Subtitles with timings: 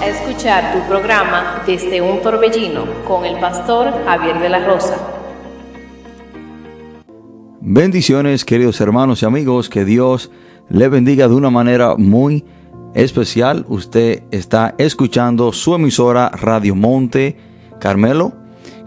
[0.00, 4.96] a escuchar tu programa Desde un Torbellino con el pastor Javier de la Rosa.
[7.60, 10.30] Bendiciones queridos hermanos y amigos, que Dios
[10.70, 12.44] le bendiga de una manera muy
[12.94, 13.66] especial.
[13.68, 17.36] Usted está escuchando su emisora Radio Monte
[17.78, 18.32] Carmelo.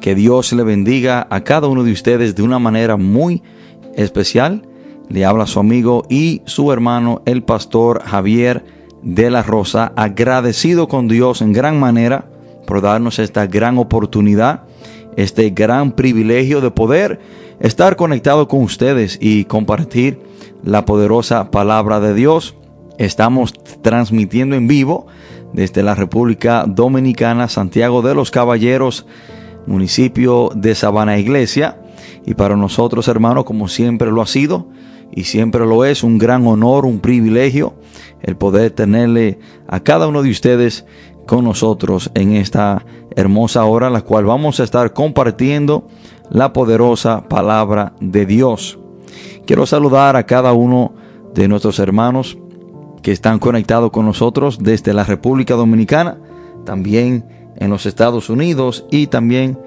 [0.02, 3.44] Que Dios le bendiga a cada uno de ustedes de una manera muy
[3.96, 4.68] especial.
[5.10, 11.08] Le habla su amigo y su hermano, el pastor Javier de la Rosa, agradecido con
[11.08, 12.26] Dios en gran manera
[12.66, 14.62] por darnos esta gran oportunidad,
[15.18, 17.20] este gran privilegio de poder
[17.60, 20.20] estar conectado con ustedes y compartir
[20.64, 22.56] la poderosa palabra de Dios.
[22.98, 25.08] Estamos transmitiendo en vivo
[25.52, 29.06] desde la República Dominicana, Santiago de los Caballeros,
[29.68, 31.78] municipio de Sabana Iglesia.
[32.26, 34.68] Y para nosotros, hermanos, como siempre lo ha sido
[35.12, 37.74] y siempre lo es, un gran honor, un privilegio
[38.24, 40.86] el poder tenerle a cada uno de ustedes
[41.28, 45.88] con nosotros en esta hermosa hora, la cual vamos a estar compartiendo
[46.30, 48.80] la poderosa palabra de Dios.
[49.46, 50.94] Quiero saludar a cada uno
[51.34, 52.38] de nuestros hermanos
[53.02, 56.18] que están conectados con nosotros desde la República Dominicana,
[56.66, 57.26] también
[57.58, 59.60] en los Estados Unidos y también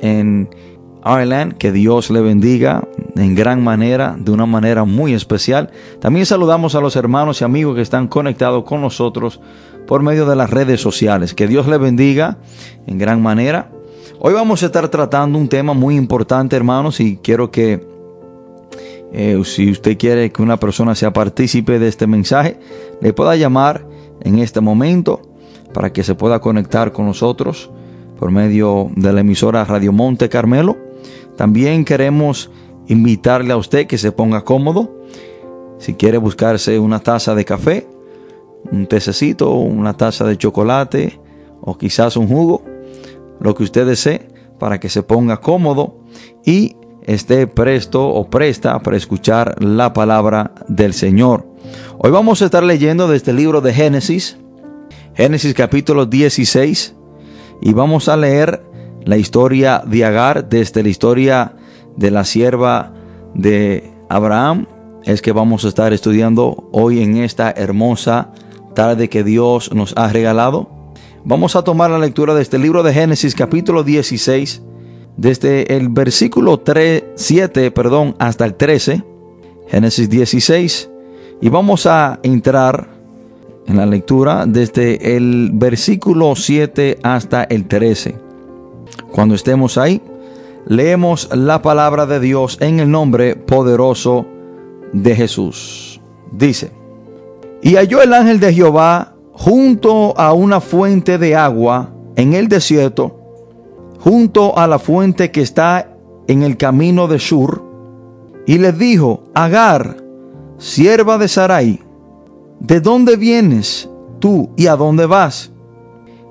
[0.00, 0.48] en
[1.04, 1.54] Ireland.
[1.58, 5.70] Que Dios le bendiga en gran manera, de una manera muy especial.
[6.00, 9.40] También saludamos a los hermanos y amigos que están conectados con nosotros
[9.86, 11.34] por medio de las redes sociales.
[11.34, 12.38] Que Dios le bendiga
[12.86, 13.70] en gran manera.
[14.18, 17.86] Hoy vamos a estar tratando un tema muy importante, hermanos, y quiero que
[19.12, 22.58] eh, si usted quiere que una persona sea partícipe de este mensaje,
[23.00, 23.86] le pueda llamar
[24.22, 25.20] en este momento
[25.72, 27.70] para que se pueda conectar con nosotros
[28.18, 30.76] por medio de la emisora Radio Monte Carmelo.
[31.36, 32.50] También queremos
[32.86, 34.90] invitarle a usted que se ponga cómodo.
[35.78, 37.86] Si quiere buscarse una taza de café,
[38.70, 41.20] un tececito, una taza de chocolate
[41.60, 42.64] o quizás un jugo,
[43.40, 45.98] lo que usted desee para que se ponga cómodo
[46.44, 51.46] y esté presto o presta para escuchar la palabra del Señor.
[51.98, 54.38] Hoy vamos a estar leyendo desde el libro de Génesis,
[55.14, 56.94] Génesis capítulo 16,
[57.60, 58.62] y vamos a leer
[59.04, 61.56] la historia de Agar desde la historia
[61.96, 62.92] de la sierva
[63.34, 64.66] de Abraham
[65.04, 68.32] es que vamos a estar estudiando hoy en esta hermosa
[68.74, 70.68] tarde que Dios nos ha regalado.
[71.24, 74.62] Vamos a tomar la lectura de este libro de Génesis capítulo 16
[75.16, 79.04] desde el versículo 3, 7 perdón, hasta el 13,
[79.68, 80.90] Génesis 16,
[81.40, 82.88] y vamos a entrar
[83.66, 88.16] en la lectura desde el versículo 7 hasta el 13.
[89.10, 90.02] Cuando estemos ahí,
[90.66, 94.26] leemos la palabra de Dios en el nombre poderoso
[94.92, 96.00] de Jesús.
[96.32, 96.72] Dice,
[97.62, 103.18] y halló el ángel de Jehová junto a una fuente de agua en el desierto,
[104.00, 105.96] junto a la fuente que está
[106.28, 107.62] en el camino de Shur,
[108.46, 109.96] y le dijo, Agar,
[110.58, 111.80] sierva de Sarai,
[112.60, 113.88] ¿de dónde vienes
[114.20, 115.50] tú y a dónde vas?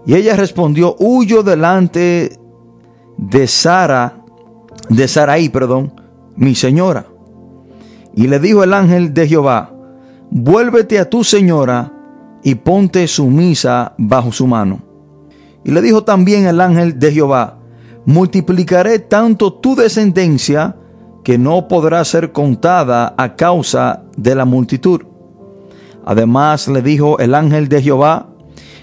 [0.05, 2.37] Y ella respondió, huyo delante
[3.17, 4.22] de Sara,
[4.89, 5.93] de Saraí, perdón,
[6.35, 7.05] mi señora.
[8.15, 9.71] Y le dijo el ángel de Jehová,
[10.29, 11.91] vuélvete a tu señora
[12.43, 14.81] y ponte sumisa bajo su mano.
[15.63, 17.57] Y le dijo también el ángel de Jehová,
[18.05, 20.75] multiplicaré tanto tu descendencia
[21.23, 25.01] que no podrá ser contada a causa de la multitud.
[26.05, 28.27] Además le dijo el ángel de Jehová,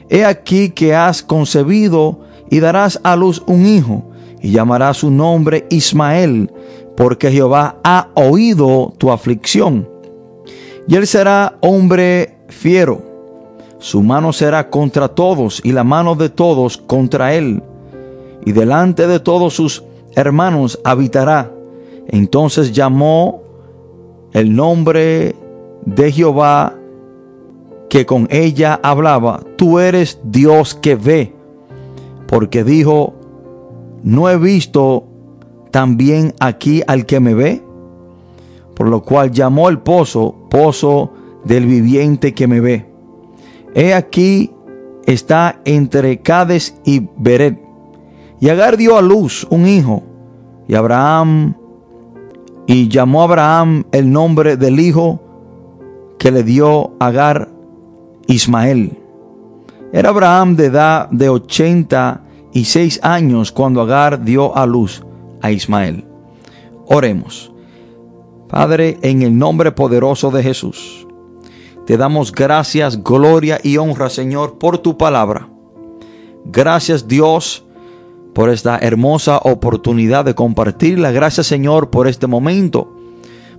[0.09, 4.10] he aquí que has concebido y darás a luz un hijo
[4.43, 6.51] y llamará su nombre Ismael,
[6.97, 9.89] porque Jehová ha oído tu aflicción.
[10.87, 13.03] Y él será hombre fiero.
[13.79, 17.63] Su mano será contra todos y la mano de todos contra él.
[18.45, 19.85] Y delante de todos sus
[20.15, 21.51] hermanos habitará.
[22.09, 23.43] Entonces llamó
[24.33, 25.35] el nombre
[25.85, 26.75] de Jehová
[27.89, 31.35] que con ella hablaba, tú eres Dios que ve,
[32.29, 33.15] porque dijo,
[34.03, 35.05] ¿no he visto
[35.71, 37.63] también aquí al que me ve?
[38.75, 41.13] Por lo cual llamó el pozo, pozo
[41.45, 42.87] del viviente que me ve.
[43.75, 44.53] He aquí
[45.07, 47.61] está entre Cades y Beret.
[48.41, 50.03] Y Agar dio a luz un hijo,
[50.67, 51.55] y Abraham,
[52.67, 55.21] y llamó a Abraham el nombre del hijo
[56.19, 57.49] que le dio Agar
[58.29, 58.97] Ismael.
[59.93, 65.03] Era Abraham de edad de ochenta y seis años cuando Agar dio a luz
[65.43, 66.05] a Ismael.
[66.87, 67.53] Oremos.
[68.49, 71.07] Padre, en el nombre poderoso de Jesús,
[71.87, 75.49] te damos gracias, gloria y honra, Señor, por tu palabra.
[76.45, 77.65] Gracias, Dios,
[78.35, 81.13] por esta hermosa oportunidad de compartirla.
[81.13, 82.93] Gracias, Señor, por este momento,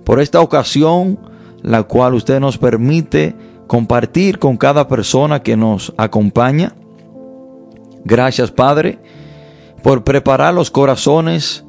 [0.04, 1.18] por esta ocasión,
[1.62, 3.34] la cual usted nos permite
[3.66, 6.74] compartir con cada persona que nos acompaña.
[8.04, 8.98] Gracias, Padre,
[9.82, 11.64] por preparar los corazones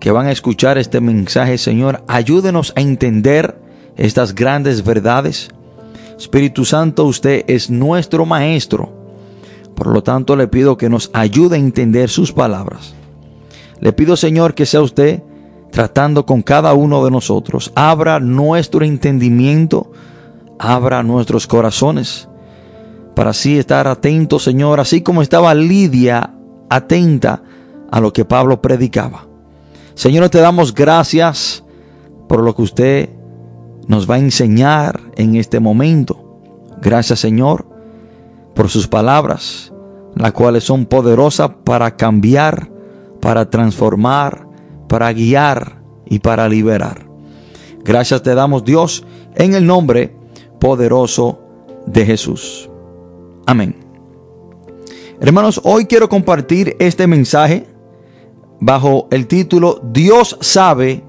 [0.00, 2.02] que van a escuchar este mensaje, Señor.
[2.06, 3.58] Ayúdenos a entender
[3.96, 5.48] estas grandes verdades.
[6.16, 8.92] Espíritu Santo, usted es nuestro Maestro.
[9.74, 12.94] Por lo tanto, le pido que nos ayude a entender sus palabras.
[13.80, 15.22] Le pido, Señor, que sea usted
[15.70, 17.70] tratando con cada uno de nosotros.
[17.74, 19.92] Abra nuestro entendimiento,
[20.58, 22.27] abra nuestros corazones,
[23.18, 26.34] para así estar atento, Señor, así como estaba Lidia
[26.70, 27.42] atenta
[27.90, 29.26] a lo que Pablo predicaba.
[29.94, 31.64] Señor, te damos gracias
[32.28, 33.10] por lo que usted
[33.88, 36.38] nos va a enseñar en este momento.
[36.80, 37.66] Gracias, Señor,
[38.54, 39.72] por sus palabras,
[40.14, 42.70] las cuales son poderosas para cambiar,
[43.20, 44.46] para transformar,
[44.88, 47.08] para guiar y para liberar.
[47.82, 49.04] Gracias te damos, Dios,
[49.34, 50.14] en el nombre
[50.60, 51.40] poderoso
[51.84, 52.70] de Jesús.
[53.48, 53.74] Amén.
[55.22, 57.66] Hermanos, hoy quiero compartir este mensaje
[58.60, 61.02] bajo el título Dios sabe,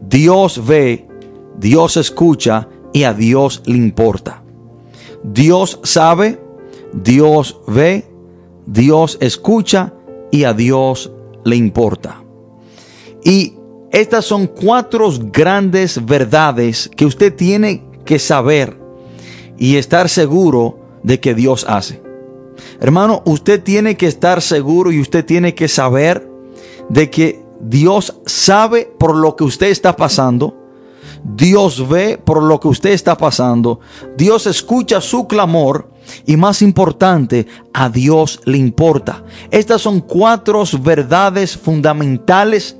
[0.00, 1.06] Dios ve,
[1.58, 4.42] Dios escucha y a Dios le importa.
[5.22, 6.40] Dios sabe,
[6.94, 8.06] Dios ve,
[8.64, 9.92] Dios escucha
[10.30, 11.12] y a Dios
[11.44, 12.22] le importa.
[13.22, 13.52] Y
[13.90, 18.78] estas son cuatro grandes verdades que usted tiene que saber
[19.58, 22.02] y estar seguro de que Dios hace.
[22.80, 26.28] Hermano, usted tiene que estar seguro y usted tiene que saber
[26.88, 30.58] de que Dios sabe por lo que usted está pasando.
[31.24, 33.80] Dios ve por lo que usted está pasando.
[34.16, 35.90] Dios escucha su clamor.
[36.26, 39.24] Y más importante, a Dios le importa.
[39.52, 42.76] Estas son cuatro verdades fundamentales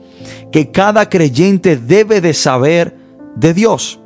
[0.50, 2.96] que cada creyente debe de saber
[3.36, 4.00] de Dios.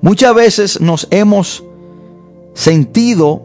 [0.00, 1.62] Muchas veces nos hemos
[2.54, 3.42] sentido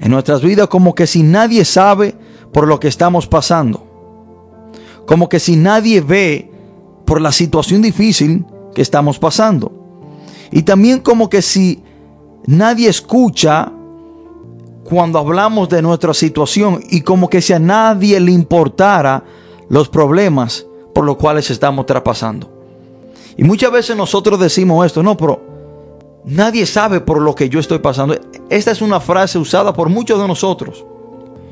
[0.00, 2.14] en nuestras vidas como que si nadie sabe
[2.52, 3.88] por lo que estamos pasando
[5.08, 6.50] como que si nadie ve
[7.06, 9.72] por la situación difícil que estamos pasando.
[10.52, 11.82] Y también como que si
[12.44, 13.72] nadie escucha
[14.84, 19.24] cuando hablamos de nuestra situación y como que si a nadie le importara
[19.70, 22.52] los problemas por los cuales estamos traspasando.
[23.38, 25.40] Y muchas veces nosotros decimos esto, no, pero
[26.28, 28.16] nadie sabe por lo que yo estoy pasando.
[28.50, 30.84] Esta es una frase usada por muchos de nosotros.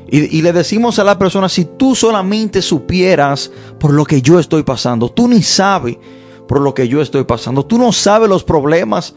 [0.09, 3.51] Y, le decimos a la persona, si tú solamente supieras
[3.81, 5.99] por lo que yo estoy pasando, tú ni sabes
[6.47, 9.17] por lo que yo estoy pasando, tú no sabes los problemas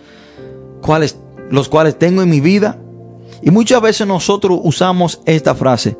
[0.81, 1.19] cuales,
[1.51, 2.79] los cuales tengo en mi vida.
[3.43, 5.95] Y muchas veces nosotros usamos esta frase,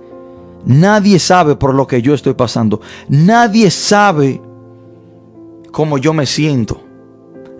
[0.66, 4.42] nadie sabe por lo que yo estoy pasando, nadie sabe
[5.72, 6.82] cómo yo me siento,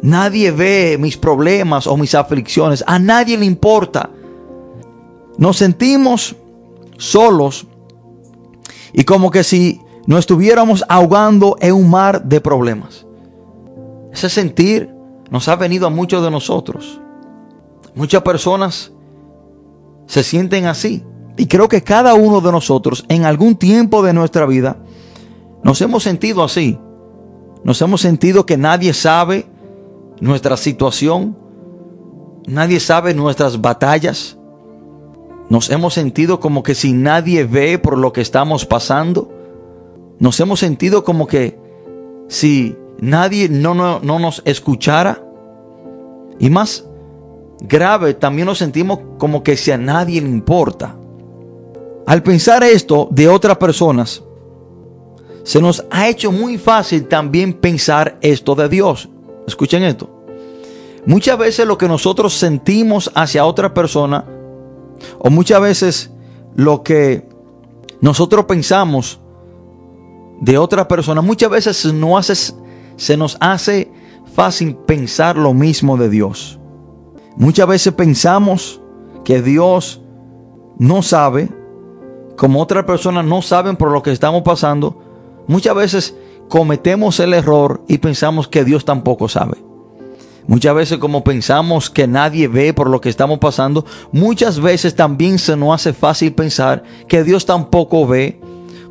[0.01, 4.10] nadie ve mis problemas o mis aflicciones, a nadie le importa.
[5.38, 6.36] Nos sentimos
[6.98, 7.66] solos
[8.94, 13.06] y como que si nos estuviéramos ahogando en un mar de problemas.
[14.12, 14.90] Ese sentir
[15.30, 17.00] nos ha venido a muchos de nosotros.
[17.96, 18.92] Muchas personas
[20.07, 21.04] se sienten así.
[21.38, 24.77] Y creo que cada uno de nosotros en algún tiempo de nuestra vida
[25.63, 26.77] nos hemos sentido así.
[27.63, 29.46] Nos hemos sentido que nadie sabe
[30.19, 31.38] nuestra situación.
[32.47, 34.38] Nadie sabe nuestras batallas.
[35.49, 39.31] Nos hemos sentido como que si nadie ve por lo que estamos pasando.
[40.19, 41.59] Nos hemos sentido como que
[42.27, 45.23] si nadie no, no, no nos escuchara.
[46.39, 46.85] Y más
[47.61, 50.95] grave, también nos sentimos como que si a nadie le importa.
[52.05, 54.23] Al pensar esto de otras personas,
[55.43, 59.09] se nos ha hecho muy fácil también pensar esto de Dios.
[59.50, 60.10] Escuchen esto.
[61.06, 64.25] Muchas veces lo que nosotros sentimos hacia otra persona
[65.18, 66.12] o muchas veces
[66.56, 67.27] lo que
[68.01, 69.20] nosotros pensamos
[70.41, 72.53] de otra persona, muchas veces no hace,
[72.96, 73.91] se nos hace
[74.34, 76.60] fácil pensar lo mismo de Dios.
[77.36, 78.82] Muchas veces pensamos
[79.25, 80.01] que Dios
[80.77, 81.50] no sabe,
[82.38, 85.01] como otras personas no saben por lo que estamos pasando.
[85.48, 86.15] Muchas veces
[86.50, 89.58] cometemos el error y pensamos que Dios tampoco sabe.
[90.48, 95.38] Muchas veces como pensamos que nadie ve por lo que estamos pasando, muchas veces también
[95.38, 98.41] se nos hace fácil pensar que Dios tampoco ve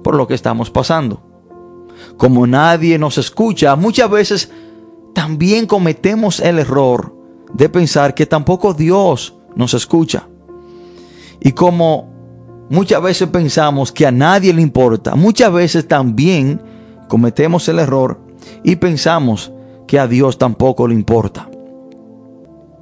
[0.05, 1.21] por lo que estamos pasando.
[2.17, 4.53] Como nadie nos escucha, muchas veces
[5.15, 7.13] también cometemos el error
[7.53, 10.29] de pensar que tampoco Dios nos escucha.
[11.41, 12.09] Y como
[12.71, 16.78] muchas veces pensamos que a nadie le importa, muchas veces también
[17.09, 18.21] cometemos el error
[18.63, 19.53] y pensamos
[19.87, 21.49] que a Dios tampoco le importa.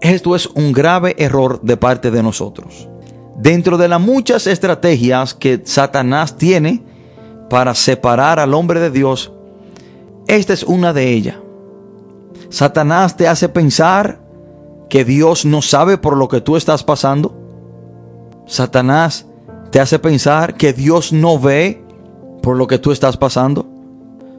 [0.00, 2.88] Esto es un grave error de parte de nosotros.
[3.38, 6.82] Dentro de las muchas estrategias que Satanás tiene
[7.48, 9.32] para separar al hombre de Dios,
[10.26, 11.36] esta es una de ellas.
[12.48, 14.20] Satanás te hace pensar
[14.88, 17.34] que Dios no sabe por lo que tú estás pasando.
[18.46, 19.26] Satanás
[19.70, 21.82] te hace pensar que Dios no ve
[22.42, 23.66] por lo que tú estás pasando.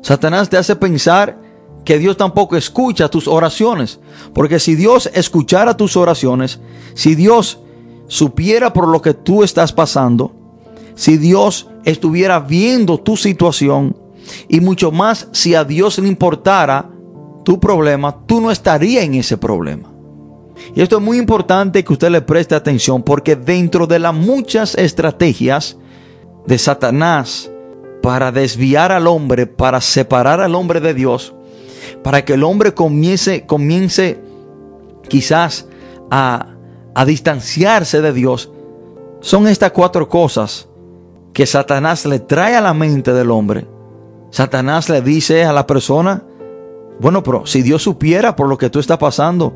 [0.08, 1.38] Satanás te hace pensar
[1.84, 4.00] que Dios tampoco escucha tus oraciones.
[4.34, 6.62] Porque si Dios escuchara tus oraciones,
[6.94, 7.60] si Dios
[8.08, 10.32] supiera por lo que tú estás pasando,
[10.96, 13.98] si Dios estuviera viendo tu situación
[14.48, 16.90] y mucho más si a Dios le importara
[17.44, 19.90] tu problema, tú no estarías en ese problema.
[20.74, 24.74] Y esto es muy importante que usted le preste atención porque dentro de las muchas
[24.76, 25.76] estrategias
[26.46, 27.52] de Satanás
[28.08, 31.34] para desviar al hombre, para separar al hombre de Dios,
[32.06, 34.18] para que el hombre comience, comience
[35.10, 35.68] quizás
[36.10, 36.56] a,
[36.96, 38.50] a distanciarse de Dios,
[39.20, 40.70] son estas cuatro cosas
[41.34, 43.68] que Satanás le trae a la mente del hombre.
[44.30, 46.24] Satanás le dice a la persona,
[47.02, 49.54] bueno, pero si Dios supiera por lo que tú estás pasando,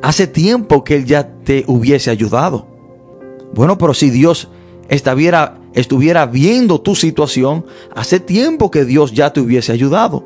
[0.00, 2.66] hace tiempo que Él ya te hubiese ayudado.
[3.52, 4.48] Bueno, pero si Dios
[4.92, 10.24] estuviera, estuviera viendo tu situación, hace tiempo que Dios ya te hubiese ayudado.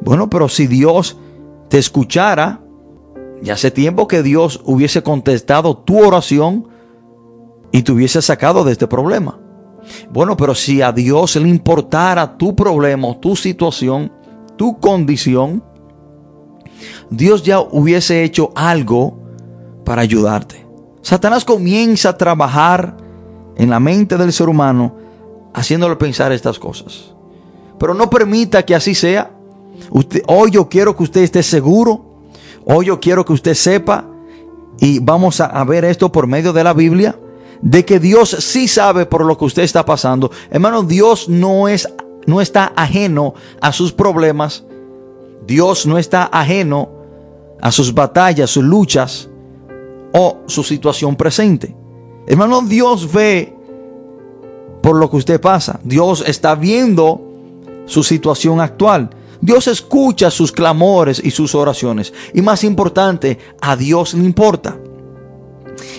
[0.00, 1.18] Bueno, pero si Dios
[1.68, 2.60] te escuchara,
[3.42, 6.68] ya hace tiempo que Dios hubiese contestado tu oración
[7.72, 9.38] y te hubiese sacado de este problema.
[10.10, 14.10] Bueno, pero si a Dios le importara tu problema, tu situación,
[14.56, 15.62] tu condición,
[17.10, 19.18] Dios ya hubiese hecho algo
[19.84, 20.66] para ayudarte.
[21.02, 23.03] Satanás comienza a trabajar
[23.56, 24.94] en la mente del ser humano
[25.52, 27.14] haciéndole pensar estas cosas.
[27.78, 29.30] Pero no permita que así sea.
[30.26, 32.04] hoy yo quiero que usted esté seguro.
[32.64, 34.04] Hoy yo quiero que usted sepa.
[34.80, 37.18] Y vamos a, a ver esto por medio de la Biblia.
[37.62, 40.30] De que Dios sí sabe por lo que usted está pasando.
[40.50, 41.88] Hermano, Dios no es
[42.26, 44.64] no está ajeno a sus problemas.
[45.46, 46.88] Dios no está ajeno
[47.60, 49.28] a sus batallas, sus luchas
[50.12, 51.76] o su situación presente.
[52.26, 53.54] Hermano, Dios ve
[54.82, 55.80] por lo que usted pasa.
[55.82, 57.20] Dios está viendo
[57.86, 59.10] su situación actual.
[59.40, 62.12] Dios escucha sus clamores y sus oraciones.
[62.32, 64.76] Y más importante, a Dios le importa.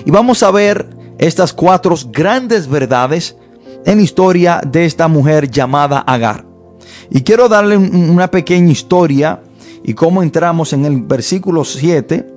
[0.05, 3.36] Y vamos a ver estas cuatro grandes verdades
[3.86, 6.46] en la historia de esta mujer llamada Agar.
[7.10, 9.41] Y quiero darle una pequeña historia
[9.84, 12.27] y cómo entramos en el versículo 7.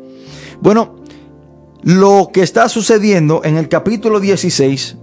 [0.61, 0.97] Bueno,
[1.83, 4.97] lo que está sucediendo en el capítulo 16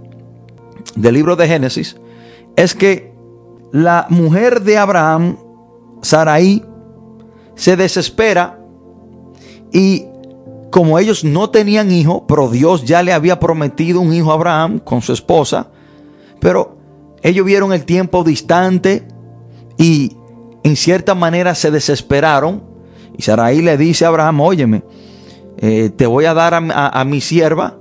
[0.94, 1.96] del libro de Génesis
[2.56, 3.12] es que
[3.72, 5.38] la mujer de Abraham,
[6.02, 6.64] Sarai,
[7.54, 8.58] se desespera
[9.72, 10.06] y
[10.70, 14.78] como ellos no tenían hijo, pero Dios ya le había prometido un hijo a Abraham
[14.78, 15.68] con su esposa,
[16.40, 16.76] pero
[17.22, 19.08] ellos vieron el tiempo distante
[19.78, 20.16] y
[20.62, 22.62] en cierta manera se desesperaron.
[23.16, 24.82] Y Sarai le dice a Abraham, óyeme,
[25.58, 27.78] eh, te voy a dar a, mi sierva,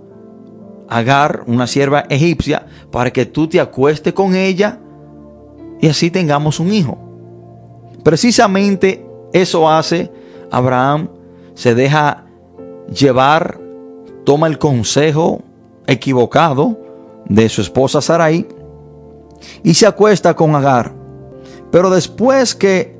[0.88, 4.79] Agar, una sierva egipcia, para que tú te acuestes con ella
[5.82, 6.98] y así tengamos un hijo.
[8.03, 9.03] Precisamente
[9.34, 10.12] eso hace
[10.51, 11.10] Abraham,
[11.55, 12.25] se deja
[12.88, 13.60] llevar,
[14.25, 15.41] toma el consejo
[15.88, 16.77] equivocado
[17.27, 18.48] de su esposa Sarai
[19.63, 20.94] y se acuesta con Agar.
[21.72, 22.96] Pero después que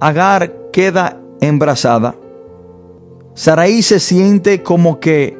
[0.00, 2.14] Agar queda embarazada,
[3.34, 5.38] Sarai se siente como que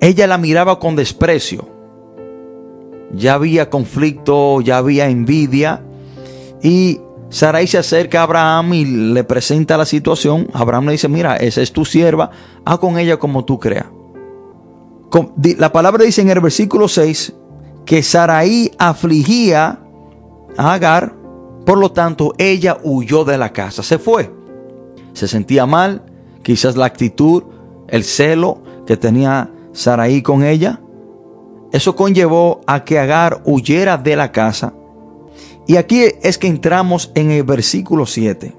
[0.00, 1.68] ella la miraba con desprecio.
[3.12, 5.84] Ya había conflicto, ya había envidia.
[6.62, 10.48] Y Sarai se acerca a Abraham y le presenta la situación.
[10.52, 12.30] Abraham le dice, mira, esa es tu sierva,
[12.64, 13.86] haz con ella como tú creas.
[15.58, 17.34] La palabra dice en el versículo 6
[17.84, 19.80] que Sarai afligía
[20.56, 21.14] a Agar,
[21.66, 24.32] por lo tanto ella huyó de la casa, se fue.
[25.12, 26.04] Se sentía mal,
[26.42, 27.44] quizás la actitud,
[27.88, 30.80] el celo que tenía Sarai con ella.
[31.72, 34.74] Eso conllevó a que Agar huyera de la casa.
[35.66, 38.56] Y aquí es que entramos en el versículo 7.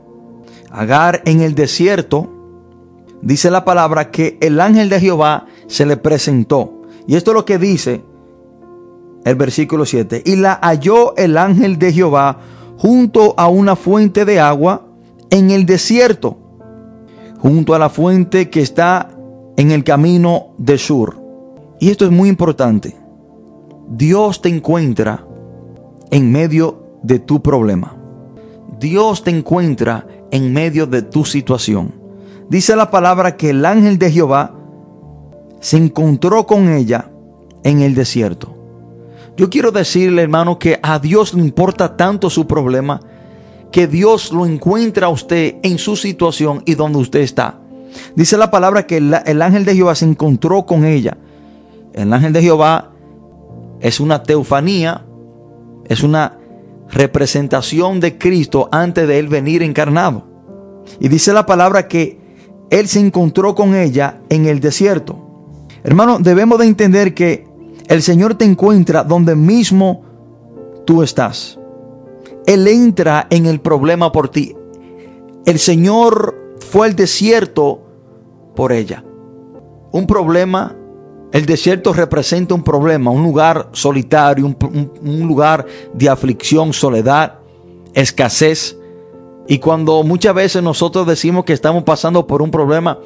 [0.72, 2.30] Agar en el desierto,
[3.22, 6.84] dice la palabra que el ángel de Jehová se le presentó.
[7.08, 8.04] Y esto es lo que dice
[9.26, 10.24] el versículo 7.
[10.26, 12.40] Y la halló el ángel de Jehová
[12.78, 14.88] junto a una fuente de agua
[15.30, 16.38] en el desierto,
[17.42, 19.10] junto a la fuente que está
[19.58, 21.20] en el camino de sur.
[21.80, 22.96] Y esto es muy importante.
[23.90, 25.26] Dios te encuentra
[26.12, 27.96] en medio de tu problema.
[28.80, 31.94] Dios te encuentra en medio de tu situación.
[32.48, 34.56] Dice la palabra que el ángel de Jehová
[35.60, 37.10] se encontró con ella
[37.64, 38.56] en el desierto.
[39.36, 43.00] Yo quiero decirle, hermano, que a Dios le importa tanto su problema
[43.72, 47.58] que Dios lo encuentra a usted en su situación y donde usted está.
[48.16, 51.18] Dice la palabra que el, ángel de Jehová se encontró con ella.
[51.94, 52.92] El ángel de Jehová
[53.80, 55.06] es una teofanía,
[55.86, 56.38] es una
[56.90, 60.28] representación de Cristo antes de él venir encarnado.
[61.00, 62.20] Y dice la palabra que
[62.70, 65.18] él se encontró con ella en el desierto.
[65.84, 67.46] Hermano, debemos de entender que
[67.88, 70.04] el Señor te encuentra donde mismo
[70.86, 71.61] tú estás.
[72.46, 74.56] Él entra en el problema por ti.
[75.46, 77.82] El Señor fue al desierto
[78.56, 79.04] por ella.
[79.92, 80.76] Un problema,
[81.32, 87.40] el desierto representa un problema, un lugar solitario, un, lugar de aflicción, soledad,
[87.94, 88.78] escasez.
[89.48, 93.00] Y cuando muchas veces nosotros decimos que estamos pasando por un problema,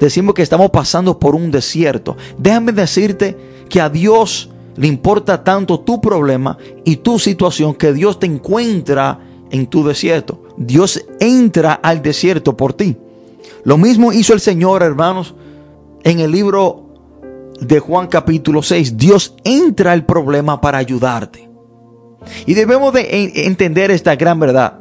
[0.00, 2.16] decimos que estamos pasando por un desierto.
[2.38, 3.36] Déjame decirte
[3.68, 4.51] que a Dios
[4.82, 9.16] le importa tanto tu problema y tu situación que Dios te encuentra
[9.48, 10.42] en tu desierto.
[10.56, 12.96] Dios entra al desierto por ti.
[13.62, 15.36] Lo mismo hizo el Señor, hermanos,
[16.02, 16.88] en el libro
[17.60, 18.96] de Juan capítulo 6.
[18.96, 21.48] Dios entra al problema para ayudarte.
[22.46, 24.80] Y debemos de entender esta gran verdad.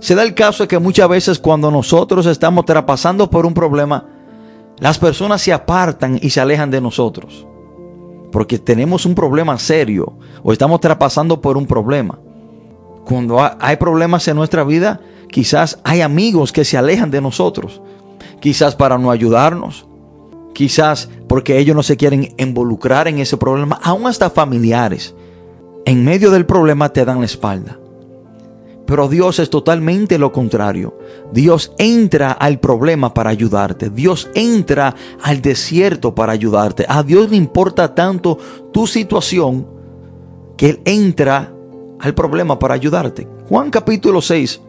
[0.00, 4.06] Se da el caso de que muchas veces cuando nosotros estamos traspasando por un problema,
[4.80, 7.46] las personas se apartan y se alejan de nosotros
[8.30, 12.18] porque tenemos un problema serio o estamos traspasando por un problema.
[13.04, 17.80] Cuando hay problemas en nuestra vida, quizás hay amigos que se alejan de nosotros,
[18.40, 19.86] quizás para no ayudarnos,
[20.52, 25.14] quizás porque ellos no se quieren involucrar en ese problema, aún hasta familiares.
[25.86, 27.79] En medio del problema te dan la espalda.
[28.90, 30.98] Pero Dios es totalmente lo contrario.
[31.32, 33.88] Dios entra al problema para ayudarte.
[33.88, 36.86] Dios entra al desierto para ayudarte.
[36.88, 38.36] A Dios le importa tanto
[38.72, 39.64] tu situación
[40.56, 41.54] que Él entra
[42.00, 43.28] al problema para ayudarte.
[43.48, 44.60] Juan capítulo 6,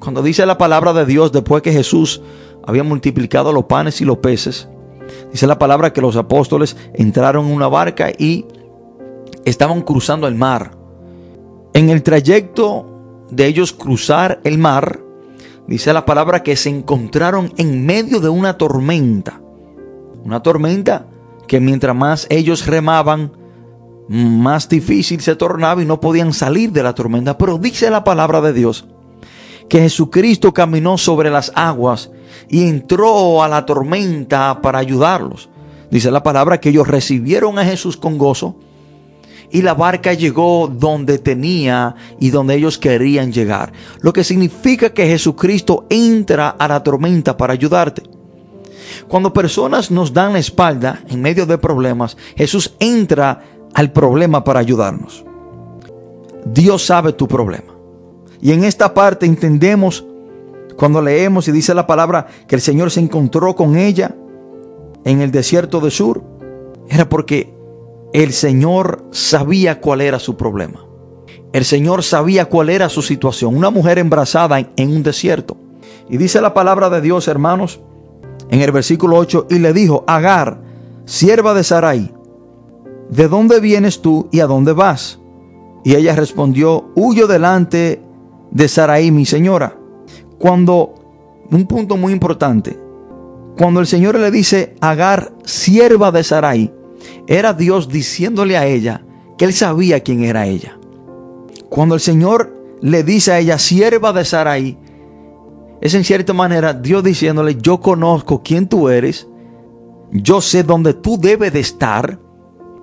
[0.00, 2.20] cuando dice la palabra de Dios después que Jesús
[2.66, 4.68] había multiplicado los panes y los peces,
[5.30, 8.46] dice la palabra que los apóstoles entraron en una barca y
[9.44, 10.72] estaban cruzando el mar.
[11.72, 12.89] En el trayecto
[13.30, 15.00] de ellos cruzar el mar,
[15.66, 19.40] dice la palabra que se encontraron en medio de una tormenta.
[20.24, 21.06] Una tormenta
[21.46, 23.32] que mientras más ellos remaban,
[24.08, 27.38] más difícil se tornaba y no podían salir de la tormenta.
[27.38, 28.86] Pero dice la palabra de Dios
[29.68, 32.10] que Jesucristo caminó sobre las aguas
[32.48, 35.48] y entró a la tormenta para ayudarlos.
[35.90, 38.56] Dice la palabra que ellos recibieron a Jesús con gozo
[39.50, 43.72] y la barca llegó donde tenía y donde ellos querían llegar.
[44.00, 48.02] Lo que significa que Jesucristo entra a la tormenta para ayudarte.
[49.08, 53.42] Cuando personas nos dan la espalda en medio de problemas, Jesús entra
[53.74, 55.24] al problema para ayudarnos.
[56.44, 57.74] Dios sabe tu problema.
[58.40, 60.04] Y en esta parte entendemos
[60.76, 64.14] cuando leemos y dice la palabra que el Señor se encontró con ella
[65.04, 66.22] en el desierto de Sur,
[66.88, 67.52] era porque
[68.12, 70.84] el Señor sabía cuál era su problema.
[71.52, 73.56] El Señor sabía cuál era su situación.
[73.56, 75.56] Una mujer embarazada en un desierto.
[76.08, 77.80] Y dice la palabra de Dios, hermanos,
[78.50, 80.60] en el versículo 8, y le dijo, Agar,
[81.04, 82.12] sierva de Sarai,
[83.10, 85.20] ¿de dónde vienes tú y a dónde vas?
[85.84, 88.02] Y ella respondió, huyo delante
[88.50, 89.76] de Sarai, mi señora.
[90.38, 90.94] Cuando,
[91.50, 92.78] un punto muy importante,
[93.56, 96.72] cuando el Señor le dice, Agar, sierva de Sarai,
[97.26, 99.02] era Dios diciéndole a ella
[99.38, 100.78] que él sabía quién era ella.
[101.68, 104.78] Cuando el Señor le dice a ella, sierva de Sarai,
[105.80, 109.28] es en cierta manera Dios diciéndole, yo conozco quién tú eres,
[110.12, 112.18] yo sé dónde tú debes de estar,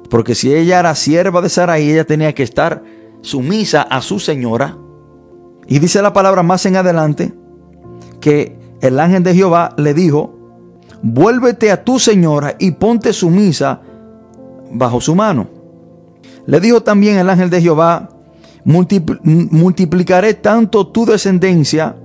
[0.09, 2.83] porque si ella era sierva de Sarai, ella tenía que estar
[3.21, 4.77] sumisa a su señora.
[5.67, 7.33] Y dice la palabra más en adelante
[8.21, 10.33] que el ángel de Jehová le dijo,
[11.01, 13.81] vuélvete a tu señora y ponte sumisa
[14.71, 15.47] bajo su mano.
[16.45, 18.09] Le dijo también el ángel de Jehová,
[18.63, 21.95] multiplicaré tanto tu descendencia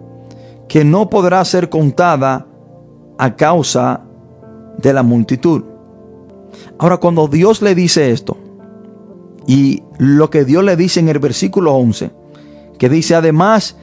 [0.68, 2.46] que no podrá ser contada
[3.18, 4.02] a causa
[4.78, 5.64] de la multitud.
[6.78, 8.36] Ahora, cuando Dios le dice esto,
[9.46, 12.10] y lo que Dios le dice en el versículo 11,
[12.78, 13.76] que dice, además,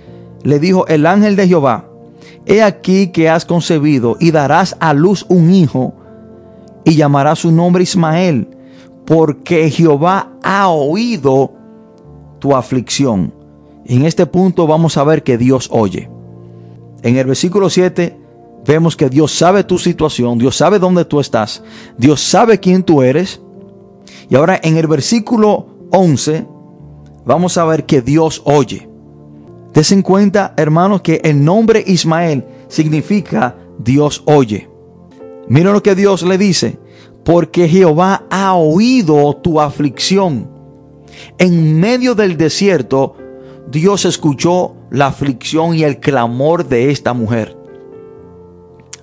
[0.44, 1.86] le dijo el ángel de Jehová,
[2.46, 5.94] he aquí que has concebido y darás a luz un hijo
[6.84, 8.48] y llamarás su nombre Ismael,
[9.10, 11.52] porque Jehová ha oído
[12.38, 13.34] tu aflicción.
[13.86, 16.08] En este punto vamos a ver que Dios oye.
[17.02, 18.16] En el versículo 7
[18.68, 21.64] vemos que Dios sabe tu situación, Dios sabe dónde tú estás,
[21.98, 23.42] Dios sabe quién tú eres.
[24.30, 26.46] Y ahora en el versículo 11
[27.26, 28.88] vamos a ver que Dios oye.
[29.74, 34.70] Des en cuenta, hermanos, que el nombre Ismael significa Dios oye.
[35.48, 36.78] Mira lo que Dios le dice,
[37.30, 40.50] porque Jehová ha oído tu aflicción.
[41.38, 43.18] En medio del desierto,
[43.68, 47.56] Dios escuchó la aflicción y el clamor de esta mujer.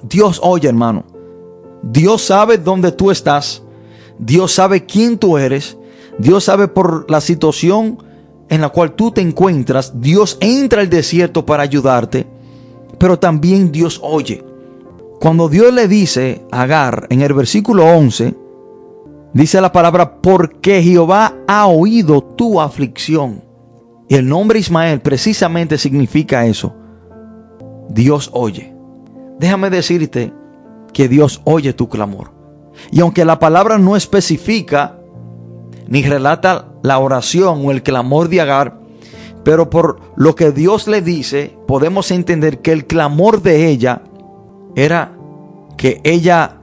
[0.03, 1.05] Dios oye, hermano.
[1.85, 3.62] Dios sabe dónde tú estás.
[4.19, 5.79] Dios sabe quién tú eres.
[6.19, 8.03] Dios sabe por la situación
[8.49, 10.01] en la cual tú te encuentras.
[10.01, 12.27] Dios entra al desierto para ayudarte.
[12.99, 14.45] Pero también Dios oye.
[15.20, 18.35] Cuando Dios le dice a Agar en el versículo 11,
[19.33, 23.42] dice la palabra, porque Jehová ha oído tu aflicción.
[24.09, 26.74] Y el nombre Ismael precisamente significa eso.
[27.88, 28.74] Dios oye.
[29.38, 30.33] Déjame decirte
[30.92, 32.31] que Dios oye tu clamor.
[32.90, 34.98] Y aunque la palabra no especifica
[35.88, 38.79] ni relata la oración o el clamor de Agar,
[39.44, 44.02] pero por lo que Dios le dice, podemos entender que el clamor de ella
[44.77, 45.17] era
[45.77, 46.61] que ella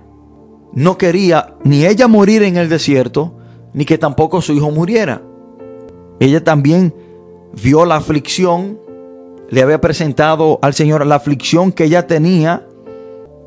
[0.71, 3.33] no quería ni ella morir en el desierto,
[3.73, 5.21] ni que tampoco su hijo muriera.
[6.19, 6.93] Ella también
[7.61, 8.79] vio la aflicción,
[9.49, 12.67] le había presentado al Señor la aflicción que ella tenía,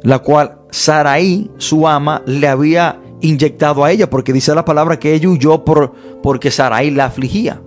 [0.03, 5.15] la cual Saraí, su ama, le había inyectado a ella, porque dice la palabra que
[5.15, 7.63] ella huyó por, porque Saraí la afligía.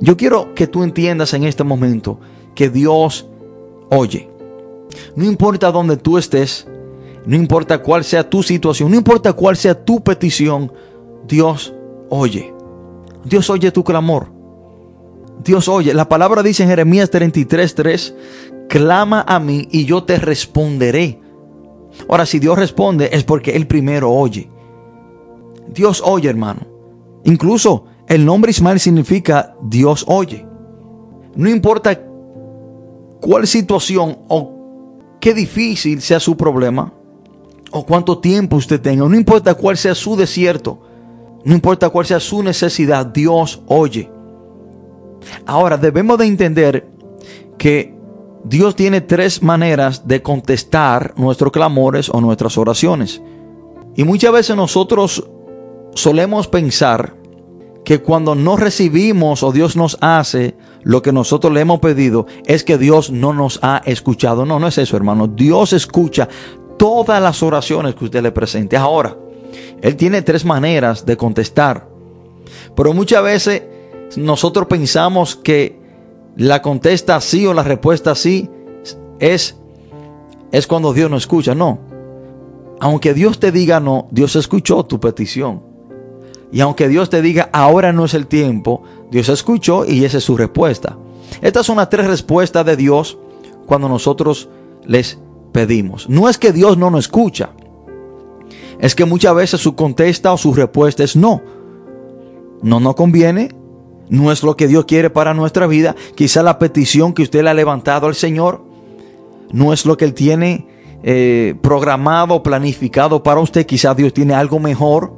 [0.00, 2.20] Yo quiero que tú entiendas en este momento
[2.54, 3.26] que Dios
[3.90, 4.30] oye.
[5.16, 6.66] No importa dónde tú estés,
[7.26, 10.72] no importa cuál sea tu situación, no importa cuál sea tu petición,
[11.26, 11.74] Dios
[12.08, 12.52] oye.
[13.24, 14.32] Dios oye tu clamor.
[15.44, 15.94] Dios oye.
[15.94, 18.14] La palabra dice en Jeremías 33:3,
[18.68, 21.20] clama a mí y yo te responderé.
[22.08, 24.50] Ahora, si Dios responde es porque Él primero oye.
[25.68, 26.60] Dios oye, hermano.
[27.24, 30.46] Incluso el nombre Ismael significa Dios oye.
[31.36, 32.00] No importa
[33.20, 34.59] cuál situación o
[35.20, 36.92] qué difícil sea su problema,
[37.70, 40.80] o cuánto tiempo usted tenga, no importa cuál sea su desierto,
[41.44, 44.10] no importa cuál sea su necesidad, Dios oye.
[45.46, 46.88] Ahora debemos de entender
[47.58, 47.94] que
[48.44, 53.20] Dios tiene tres maneras de contestar nuestros clamores o nuestras oraciones.
[53.96, 55.28] Y muchas veces nosotros
[55.94, 57.14] solemos pensar
[57.84, 62.64] que cuando no recibimos o Dios nos hace lo que nosotros le hemos pedido, es
[62.64, 64.46] que Dios no nos ha escuchado.
[64.46, 65.26] No, no es eso, hermano.
[65.26, 66.28] Dios escucha
[66.78, 68.76] todas las oraciones que usted le presente.
[68.76, 69.16] Ahora,
[69.82, 71.88] Él tiene tres maneras de contestar.
[72.74, 73.62] Pero muchas veces
[74.16, 75.78] nosotros pensamos que
[76.36, 78.48] la contesta sí o la respuesta sí
[79.18, 79.56] es,
[80.52, 81.54] es cuando Dios no escucha.
[81.54, 81.80] No.
[82.80, 85.69] Aunque Dios te diga no, Dios escuchó tu petición.
[86.52, 90.24] Y aunque Dios te diga ahora no es el tiempo, Dios escuchó y esa es
[90.24, 90.96] su respuesta.
[91.42, 93.18] Estas son las tres respuestas de Dios
[93.66, 94.48] cuando nosotros
[94.84, 95.18] les
[95.52, 96.08] pedimos.
[96.08, 97.50] No es que Dios no nos escucha.
[98.80, 101.42] Es que muchas veces su contesta o su respuesta es no.
[102.62, 103.54] No nos conviene.
[104.08, 105.94] No es lo que Dios quiere para nuestra vida.
[106.16, 108.64] Quizá la petición que usted le ha levantado al Señor
[109.52, 110.66] no es lo que Él tiene
[111.02, 113.66] eh, programado, planificado para usted.
[113.66, 115.12] Quizá Dios tiene algo mejor.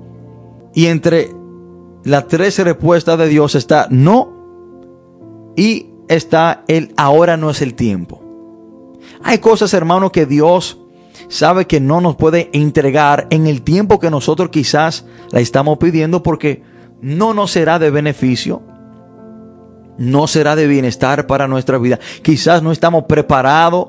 [0.75, 1.31] Y entre
[2.05, 8.23] las tres respuestas de Dios está no y está el ahora no es el tiempo.
[9.23, 10.79] Hay cosas, hermano, que Dios
[11.29, 16.23] sabe que no nos puede entregar en el tiempo que nosotros quizás la estamos pidiendo
[16.23, 16.63] porque
[17.01, 18.63] no nos será de beneficio,
[19.99, 21.99] no será de bienestar para nuestra vida.
[22.23, 23.89] Quizás no estamos preparados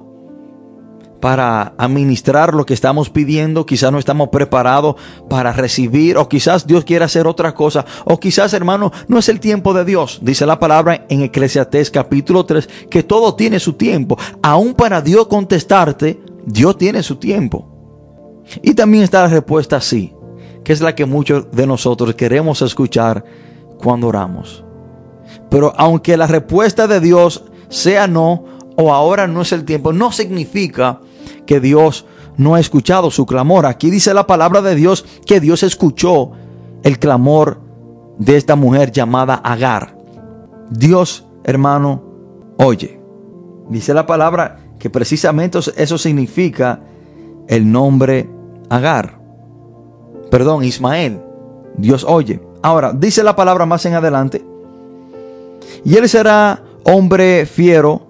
[1.24, 4.98] para administrar lo que estamos pidiendo, quizás no estamos preparados
[5.30, 9.40] para recibir, o quizás Dios quiere hacer otra cosa, o quizás, hermano, no es el
[9.40, 10.20] tiempo de Dios.
[10.22, 14.18] Dice la palabra en Eclesiastés capítulo 3 que todo tiene su tiempo.
[14.42, 17.70] Aún para Dios contestarte, Dios tiene su tiempo.
[18.62, 20.14] Y también está la respuesta sí,
[20.66, 23.24] que es la que muchos de nosotros queremos escuchar
[23.82, 24.66] cuando oramos.
[25.50, 28.44] Pero aunque la respuesta de Dios sea no,
[28.76, 31.00] o ahora no es el tiempo, no significa
[31.46, 32.06] que Dios
[32.38, 33.66] no ha escuchado su clamor.
[33.66, 36.32] Aquí dice la palabra de Dios que Dios escuchó
[36.84, 37.60] el clamor
[38.18, 39.96] de esta mujer llamada Agar.
[40.70, 42.04] Dios, hermano,
[42.58, 43.00] oye.
[43.70, 46.82] Dice la palabra que precisamente eso significa
[47.48, 48.30] el nombre
[48.70, 49.20] Agar.
[50.30, 51.22] Perdón, Ismael.
[51.78, 52.42] Dios oye.
[52.62, 54.44] Ahora, dice la palabra más en adelante.
[55.84, 58.02] Y él será hombre fiero,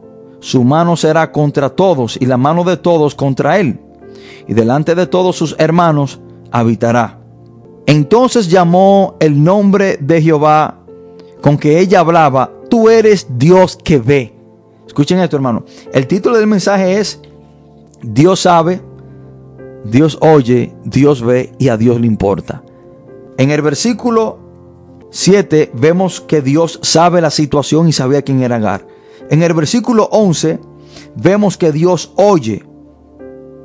[0.44, 3.80] su mano será contra todos y la mano de todos contra él.
[4.46, 6.20] Y delante de todos sus hermanos
[6.52, 7.18] habitará.
[7.86, 10.80] Entonces llamó el nombre de Jehová
[11.42, 14.34] con que ella hablaba, tú eres Dios que ve.
[14.86, 15.64] Escuchen esto, hermano.
[15.94, 17.22] El título del mensaje es
[18.02, 18.82] Dios sabe,
[19.86, 22.64] Dios oye, Dios ve y a Dios le importa.
[23.38, 24.40] En el versículo
[25.10, 28.86] 7 vemos que Dios sabe la situación y sabía quién era Agar.
[29.30, 30.60] En el versículo 11
[31.16, 32.64] vemos que Dios oye,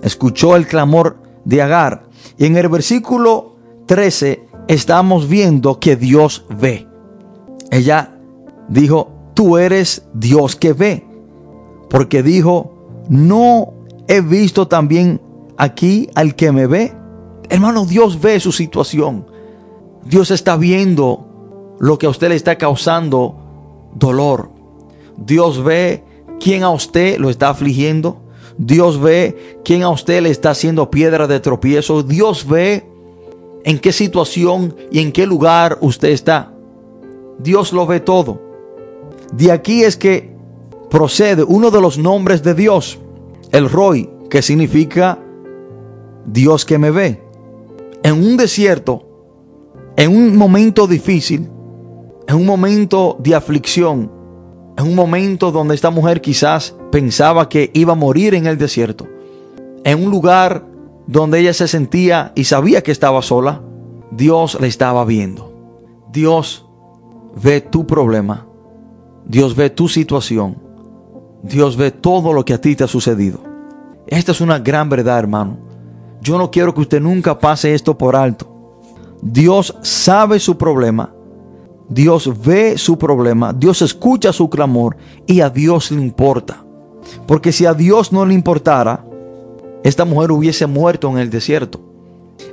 [0.02, 2.04] escuchó el clamor de Agar.
[2.36, 6.86] Y en el versículo 13 estamos viendo que Dios ve.
[7.70, 8.14] Ella
[8.68, 11.06] dijo, tú eres Dios que ve.
[11.90, 13.72] Porque dijo, no
[14.06, 15.20] he visto también
[15.56, 16.94] aquí al que me ve.
[17.48, 19.26] Hermano, Dios ve su situación.
[20.04, 24.57] Dios está viendo lo que a usted le está causando dolor.
[25.18, 26.04] Dios ve
[26.40, 28.22] quién a usted lo está afligiendo.
[28.56, 32.02] Dios ve quién a usted le está haciendo piedra de tropiezo.
[32.02, 32.86] Dios ve
[33.64, 36.52] en qué situación y en qué lugar usted está.
[37.38, 38.40] Dios lo ve todo.
[39.32, 40.34] De aquí es que
[40.90, 42.98] procede uno de los nombres de Dios,
[43.52, 45.18] el Roy, que significa
[46.26, 47.22] Dios que me ve.
[48.02, 49.04] En un desierto,
[49.96, 51.48] en un momento difícil,
[52.26, 54.17] en un momento de aflicción,
[54.78, 59.08] en un momento donde esta mujer quizás pensaba que iba a morir en el desierto,
[59.82, 60.64] en un lugar
[61.08, 63.60] donde ella se sentía y sabía que estaba sola,
[64.12, 65.52] Dios la estaba viendo.
[66.12, 66.64] Dios
[67.42, 68.46] ve tu problema.
[69.26, 70.56] Dios ve tu situación.
[71.42, 73.40] Dios ve todo lo que a ti te ha sucedido.
[74.06, 75.56] Esta es una gran verdad, hermano.
[76.20, 78.48] Yo no quiero que usted nunca pase esto por alto.
[79.22, 81.12] Dios sabe su problema.
[81.88, 83.52] Dios ve su problema.
[83.52, 84.96] Dios escucha su clamor
[85.26, 86.64] y a Dios le importa.
[87.26, 89.04] Porque si a Dios no le importara,
[89.82, 91.80] esta mujer hubiese muerto en el desierto.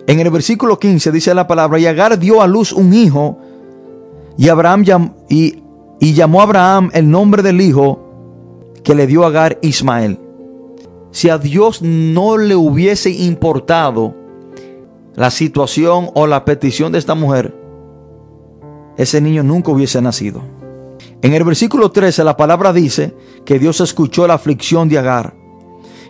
[0.07, 3.37] En el versículo 15 dice la palabra, y Agar dio a luz un hijo,
[4.37, 5.61] y, Abraham y,
[5.99, 7.99] llamó a Abraham el nombre del hijo
[8.83, 10.19] que le dio Agar Ismael.
[11.11, 14.13] Si a Dios no le hubiese importado
[15.15, 17.64] la situación o la petición de esta mujer,
[18.97, 20.41] ese niño nunca hubiese nacido.
[21.21, 25.35] En el versículo 13 la palabra dice que Dios escuchó la aflicción de Agar.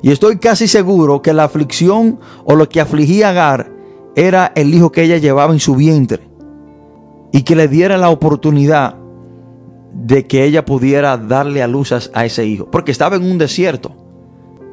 [0.01, 3.71] Y estoy casi seguro que la aflicción o lo que afligía a Agar
[4.15, 6.27] era el hijo que ella llevaba en su vientre.
[7.31, 8.95] Y que le diera la oportunidad
[9.93, 12.69] de que ella pudiera darle a luz a ese hijo.
[12.69, 13.95] Porque estaba en un desierto.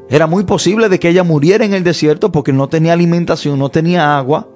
[0.08, 3.70] Era muy posible de que ella muriera en el desierto porque no tenía alimentación, no
[3.70, 4.48] tenía agua.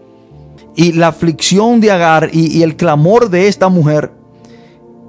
[0.76, 4.12] Y la aflicción de Agar y, el clamor de esta mujer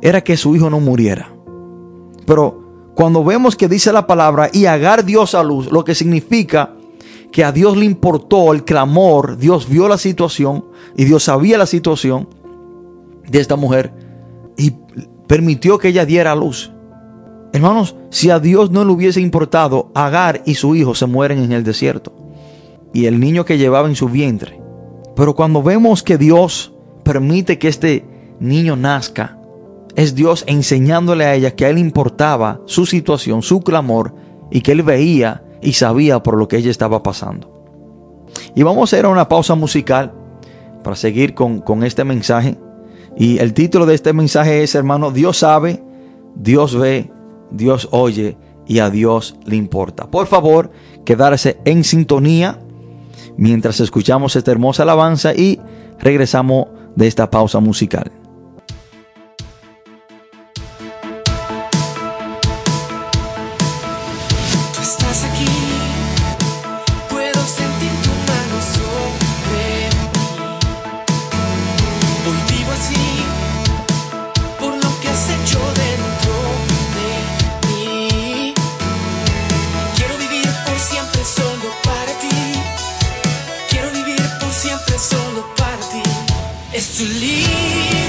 [0.01, 1.29] era que su hijo no muriera.
[2.25, 6.73] Pero cuando vemos que dice la palabra y Agar dio a luz, lo que significa
[7.31, 11.65] que a Dios le importó el clamor, Dios vio la situación y Dios sabía la
[11.65, 12.29] situación
[13.27, 13.93] de esta mujer
[14.55, 14.73] y
[15.27, 16.71] permitió que ella diera luz.
[17.51, 21.51] Hermanos, si a Dios no le hubiese importado, Agar y su hijo se mueren en
[21.51, 22.13] el desierto
[22.93, 24.56] y el niño que llevaba en su vientre.
[25.17, 26.71] Pero cuando vemos que Dios
[27.03, 28.05] permite que este
[28.39, 29.39] niño nazca,
[29.95, 34.13] es Dios enseñándole a ella que a él importaba su situación, su clamor,
[34.51, 37.51] y que él veía y sabía por lo que ella estaba pasando.
[38.53, 40.13] Y vamos a hacer una pausa musical
[40.83, 42.55] para seguir con, con este mensaje.
[43.17, 45.83] Y el título de este mensaje es, hermano, Dios sabe,
[46.35, 47.11] Dios ve,
[47.49, 50.11] Dios oye y a Dios le importa.
[50.11, 50.69] Por favor,
[51.05, 52.59] quedarse en sintonía
[53.37, 55.59] mientras escuchamos esta hermosa alabanza y
[55.99, 58.11] regresamos de esta pausa musical.
[86.77, 88.06] Es tu libertad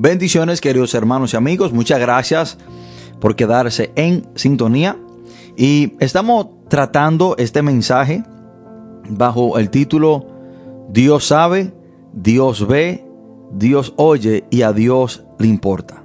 [0.00, 2.56] Bendiciones queridos hermanos y amigos, muchas gracias
[3.18, 4.96] por quedarse en sintonía
[5.56, 8.22] y estamos tratando este mensaje
[9.08, 10.24] bajo el título
[10.88, 11.74] Dios sabe,
[12.12, 13.04] Dios ve,
[13.50, 16.04] Dios oye y a Dios le importa.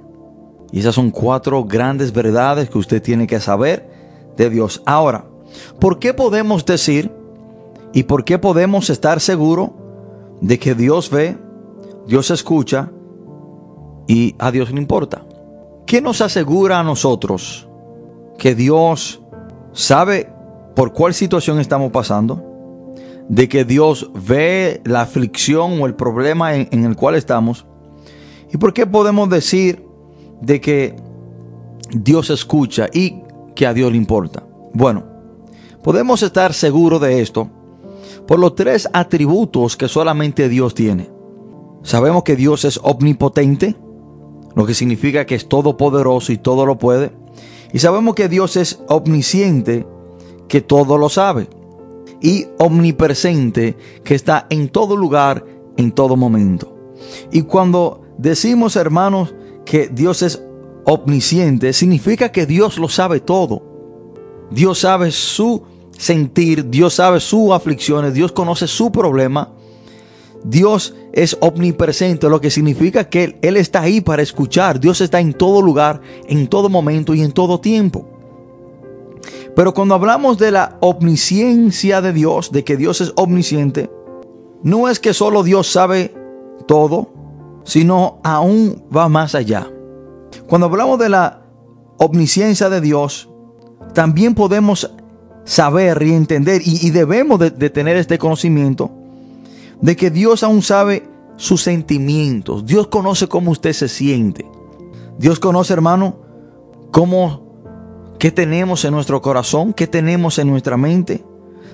[0.72, 3.88] Y esas son cuatro grandes verdades que usted tiene que saber
[4.36, 4.82] de Dios.
[4.86, 5.26] Ahora,
[5.78, 7.12] ¿por qué podemos decir
[7.92, 9.70] y por qué podemos estar seguros
[10.40, 11.38] de que Dios ve,
[12.08, 12.90] Dios escucha
[14.06, 15.24] y a Dios le importa.
[15.86, 17.68] ¿Qué nos asegura a nosotros
[18.38, 19.22] que Dios
[19.72, 20.30] sabe
[20.74, 22.42] por cuál situación estamos pasando?
[23.28, 27.66] De que Dios ve la aflicción o el problema en, el cual estamos.
[28.52, 29.84] ¿Y por qué podemos decir
[30.40, 30.96] de que
[31.90, 33.22] Dios escucha y
[33.54, 34.42] que a Dios le importa?
[34.72, 35.04] Bueno,
[35.82, 37.50] podemos estar seguros de esto
[38.26, 41.10] por los tres atributos que solamente Dios tiene.
[41.82, 43.76] Sabemos que Dios es omnipotente,
[44.54, 47.12] lo que significa que es todopoderoso y todo lo puede.
[47.72, 49.86] Y sabemos que Dios es omnisciente,
[50.48, 51.48] que todo lo sabe.
[52.20, 55.44] Y omnipresente, que está en todo lugar,
[55.76, 56.72] en todo momento.
[57.32, 60.42] Y cuando decimos, hermanos, que Dios es
[60.84, 63.62] omnisciente, significa que Dios lo sabe todo.
[64.50, 65.62] Dios sabe su
[65.98, 69.53] sentir, Dios sabe sus aflicciones, Dios conoce su problema
[70.44, 74.78] Dios es omnipresente, lo que significa que Él está ahí para escuchar.
[74.78, 78.06] Dios está en todo lugar, en todo momento y en todo tiempo.
[79.56, 83.90] Pero cuando hablamos de la omnisciencia de Dios, de que Dios es omnisciente,
[84.62, 86.14] no es que solo Dios sabe
[86.66, 87.08] todo,
[87.64, 89.70] sino aún va más allá.
[90.46, 91.42] Cuando hablamos de la
[91.96, 93.30] omnisciencia de Dios,
[93.94, 94.90] también podemos
[95.44, 98.90] saber y entender y, debemos de tener este conocimiento
[99.84, 102.64] de que Dios aún sabe sus sentimientos.
[102.64, 104.50] Dios conoce cómo usted se siente.
[105.18, 106.16] Dios conoce, hermano,
[106.90, 107.60] cómo,
[108.18, 111.22] qué tenemos en nuestro corazón, qué tenemos en nuestra mente.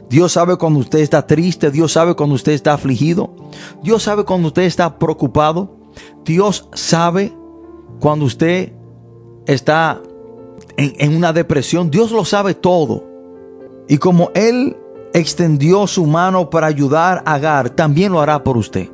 [0.09, 3.33] Dios sabe cuando usted está triste, Dios sabe cuando usted está afligido,
[3.81, 5.77] Dios sabe cuando usted está preocupado,
[6.25, 7.33] Dios sabe
[8.01, 8.73] cuando usted
[9.47, 10.03] está
[10.77, 13.05] en, en una depresión, Dios lo sabe todo.
[13.87, 14.77] Y como Él
[15.13, 18.89] extendió su mano para ayudar a Agar, también lo hará por usted.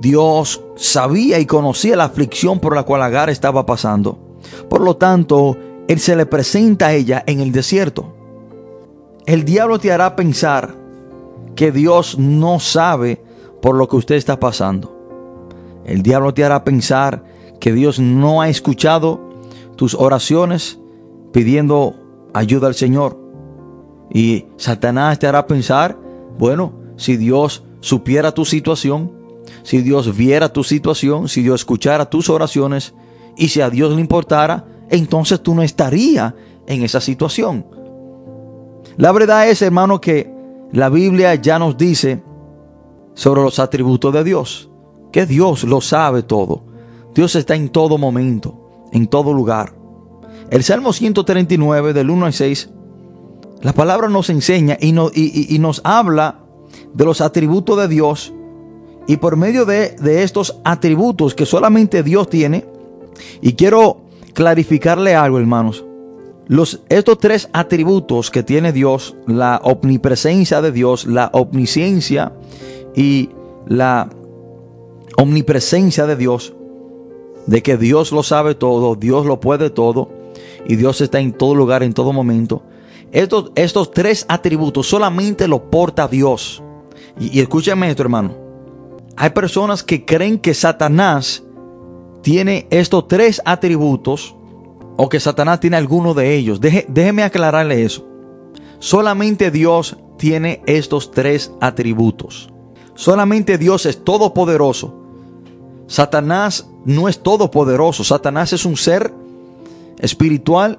[0.00, 4.18] Dios sabía y conocía la aflicción por la cual Agar estaba pasando.
[4.68, 5.56] Por lo tanto,
[5.88, 8.14] Él se le presenta a ella en el desierto.
[9.26, 10.74] El diablo te hará pensar
[11.54, 13.22] que Dios no sabe
[13.60, 14.96] por lo que usted está pasando.
[15.84, 17.22] El diablo te hará pensar
[17.60, 19.20] que Dios no ha escuchado
[19.76, 20.78] tus oraciones
[21.32, 21.94] pidiendo
[22.32, 23.29] ayuda al Señor.
[24.12, 25.96] Y Satanás te hará pensar,
[26.38, 29.12] bueno, si Dios supiera tu situación,
[29.62, 32.94] si Dios viera tu situación, si Dios escuchara tus oraciones
[33.36, 36.34] y si a Dios le importara, entonces tú no estarías
[36.66, 37.64] en esa situación.
[38.96, 40.32] La verdad es, hermano, que
[40.72, 42.22] la Biblia ya nos dice
[43.14, 44.70] sobre los atributos de Dios,
[45.12, 46.64] que Dios lo sabe todo.
[47.14, 49.74] Dios está en todo momento, en todo lugar.
[50.50, 52.70] El Salmo 139 del 1 al 6
[53.62, 54.92] la palabra nos enseña y,
[55.58, 56.40] nos habla
[56.94, 58.32] de los atributos de Dios
[59.06, 62.64] y por medio de, estos atributos que solamente Dios tiene,
[63.42, 64.02] y quiero
[64.34, 65.84] clarificarle algo, hermanos.
[66.46, 72.32] Los, estos tres atributos que tiene Dios, la omnipresencia de Dios, la omnisciencia
[72.94, 73.30] y
[73.66, 74.10] la
[75.16, 76.54] omnipresencia de Dios,
[77.46, 80.08] de que Dios lo sabe todo, Dios lo puede todo
[80.66, 82.62] y Dios está en todo lugar, en todo momento.
[83.12, 86.62] Estos, estos tres atributos solamente lo porta Dios.
[87.18, 88.36] Y, y escúchame esto, hermano.
[89.16, 91.42] Hay personas que creen que Satanás
[92.22, 94.34] tiene estos tres atributos
[94.96, 96.60] o que Satanás tiene alguno de ellos.
[96.60, 98.06] déjeme aclararle eso.
[98.78, 102.50] Solamente Dios tiene estos tres atributos.
[102.94, 104.94] Solamente Dios es todopoderoso.
[105.86, 108.04] Satanás no es todopoderoso.
[108.04, 109.12] Satanás es un ser
[109.98, 110.78] espiritual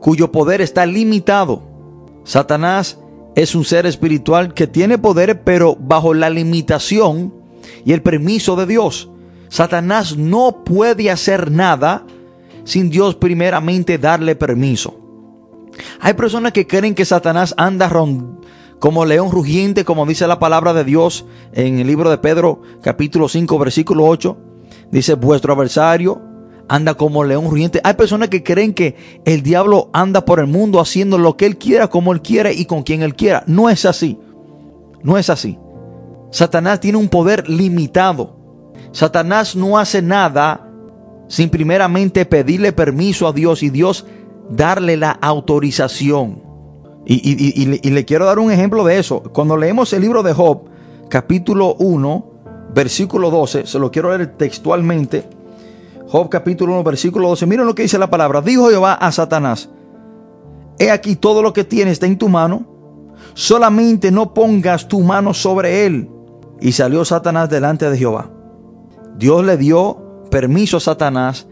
[0.00, 1.62] cuyo poder está limitado.
[2.24, 2.98] Satanás
[3.34, 7.34] es un ser espiritual que tiene poder, pero bajo la limitación
[7.84, 9.10] y el permiso de Dios.
[9.48, 12.04] Satanás no puede hacer nada
[12.64, 14.98] sin Dios primeramente darle permiso.
[16.00, 17.90] Hay personas que creen que Satanás anda
[18.78, 23.28] como león rugiente, como dice la palabra de Dios en el libro de Pedro capítulo
[23.28, 24.36] 5 versículo 8.
[24.90, 26.22] Dice, vuestro adversario,
[26.68, 27.80] anda como león rugiente.
[27.84, 31.56] Hay personas que creen que el diablo anda por el mundo haciendo lo que él
[31.56, 33.44] quiera, como él quiera y con quien él quiera.
[33.46, 34.18] No es así.
[35.02, 35.58] No es así.
[36.30, 38.36] Satanás tiene un poder limitado.
[38.92, 40.68] Satanás no hace nada
[41.28, 44.06] sin primeramente pedirle permiso a Dios y Dios
[44.50, 46.42] darle la autorización.
[47.08, 49.22] Y, le, quiero dar un ejemplo de eso.
[49.22, 50.64] Cuando leemos el libro de Job,
[51.08, 52.26] capítulo 1,
[52.74, 55.24] versículo 12, se lo quiero leer textualmente.
[56.08, 57.46] Job capítulo 1, versículo 12.
[57.46, 58.40] Miren lo que dice la palabra.
[58.40, 59.70] Dijo Jehová a Satanás,
[60.78, 62.66] he aquí todo lo que tienes está en tu mano,
[63.34, 66.10] solamente no pongas tu mano sobre él.
[66.60, 68.30] Y salió Satanás delante de Jehová.
[69.18, 71.46] Dios le dio permiso a Satanás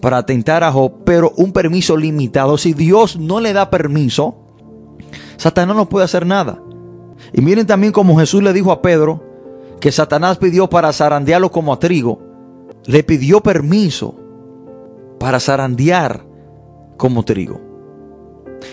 [0.00, 2.58] para atentar a Job, pero un permiso limitado.
[2.58, 4.36] Si Dios no le da permiso,
[5.36, 6.62] Satanás no puede hacer nada.
[7.32, 9.22] Y miren también como Jesús le dijo a Pedro
[9.80, 12.29] que Satanás pidió para zarandearlo como a trigo.
[12.86, 14.14] Le pidió permiso
[15.18, 16.24] para zarandear
[16.96, 17.60] como trigo.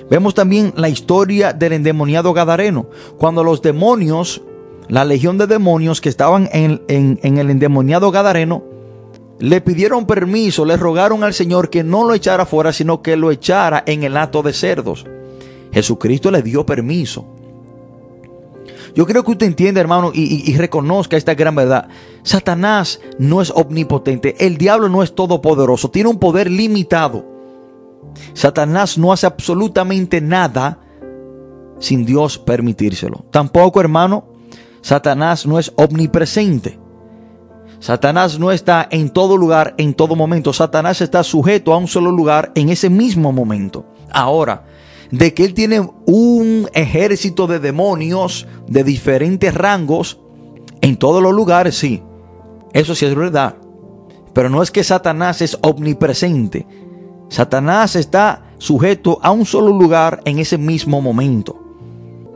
[0.10, 2.90] Vemos también la historia del endemoniado Gadareno.
[3.18, 4.42] Cuando los demonios,
[4.88, 8.64] la legión de demonios que estaban en, el endemoniado Gadareno,
[9.40, 13.32] le pidieron permiso, le rogaron al Señor que no lo echara fuera, sino que lo
[13.32, 15.06] echara en el hato de cerdos.
[15.72, 17.37] Jesucristo le dio permiso.
[18.96, 21.88] Yo creo que usted entiende, hermano, y, reconozca esta gran verdad.
[22.24, 24.36] Satanás no es omnipotente.
[24.40, 25.90] El diablo no es todopoderoso.
[25.90, 27.26] Tiene un poder limitado.
[28.34, 30.80] Satanás no hace absolutamente nada
[31.80, 33.26] sin Dios permitírselo.
[33.32, 34.26] Tampoco, hermano,
[34.82, 36.80] Satanás no es omnipresente.
[37.80, 40.52] Satanás no está en todo lugar, en todo momento.
[40.54, 43.86] Satanás está sujeto a un solo lugar en ese mismo momento.
[44.12, 44.66] Ahora,
[45.12, 50.20] de que él tiene un ejército de demonios de diferentes rangos
[50.82, 52.04] en todos los lugares, sí.
[52.74, 53.56] Eso sí es verdad.
[54.34, 56.68] Pero no es que Satanás es omnipresente.
[57.30, 61.58] Satanás está sujeto a un solo lugar en ese mismo momento.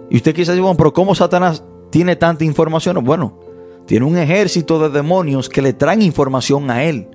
[0.09, 3.03] Y usted quizás diga, bueno, pero ¿cómo Satanás tiene tanta información?
[3.03, 3.39] Bueno,
[3.85, 7.07] tiene un ejército de demonios que le traen información a él.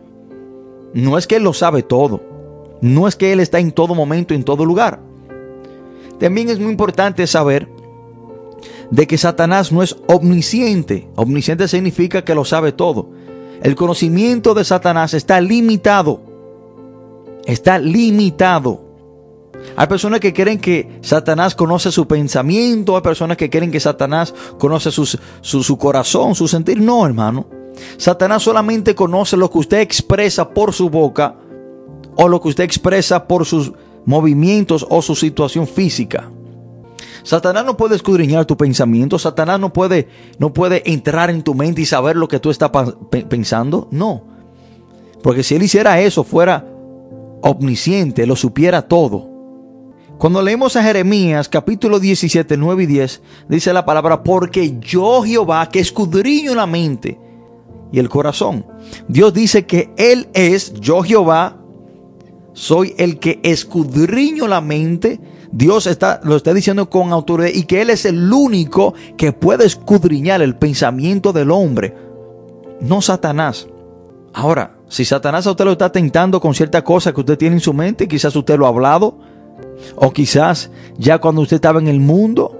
[0.94, 2.22] No es que él lo sabe todo.
[2.80, 5.00] No es que él está en todo momento, en todo lugar.
[6.18, 7.68] También es muy importante saber
[8.90, 11.08] de que Satanás no es omnisciente.
[11.16, 13.10] Omnisciente significa que lo sabe todo.
[13.62, 16.20] El conocimiento de Satanás está limitado.
[17.44, 18.86] Está limitado.
[19.76, 24.34] Hay personas que creen que Satanás conoce su pensamiento, hay personas que creen que Satanás
[24.58, 25.06] conoce su,
[25.40, 26.80] su, corazón, su sentir.
[26.80, 27.46] No, hermano.
[27.96, 31.36] Satanás solamente conoce lo que usted expresa por su boca
[32.16, 33.72] o lo que usted expresa por sus
[34.06, 36.30] movimientos o su situación física.
[37.22, 41.82] Satanás no puede escudriñar tu pensamiento, Satanás no puede, no puede entrar en tu mente
[41.82, 42.70] y saber lo que tú estás
[43.28, 43.88] pensando.
[43.90, 44.22] No.
[45.22, 46.64] Porque si él hiciera eso, fuera
[47.42, 49.28] omnisciente, lo supiera todo.
[50.18, 55.68] Cuando leemos a Jeremías capítulo 17, 9 y 10, dice la palabra, porque yo Jehová
[55.68, 57.18] que escudriño la mente
[57.92, 58.64] y el corazón.
[59.08, 61.60] Dios dice que Él es, yo Jehová,
[62.56, 65.20] soy el que escudriño la mente.
[65.52, 69.66] Dios está, lo está diciendo con autoridad y que Él es el único que puede
[69.66, 71.94] escudriñar el pensamiento del hombre,
[72.80, 73.68] no Satanás.
[74.32, 77.60] Ahora, si Satanás a usted lo está tentando con cierta cosa que usted tiene en
[77.60, 79.18] su mente, quizás usted lo ha hablado,
[79.94, 82.58] o quizás ya cuando usted estaba en el mundo,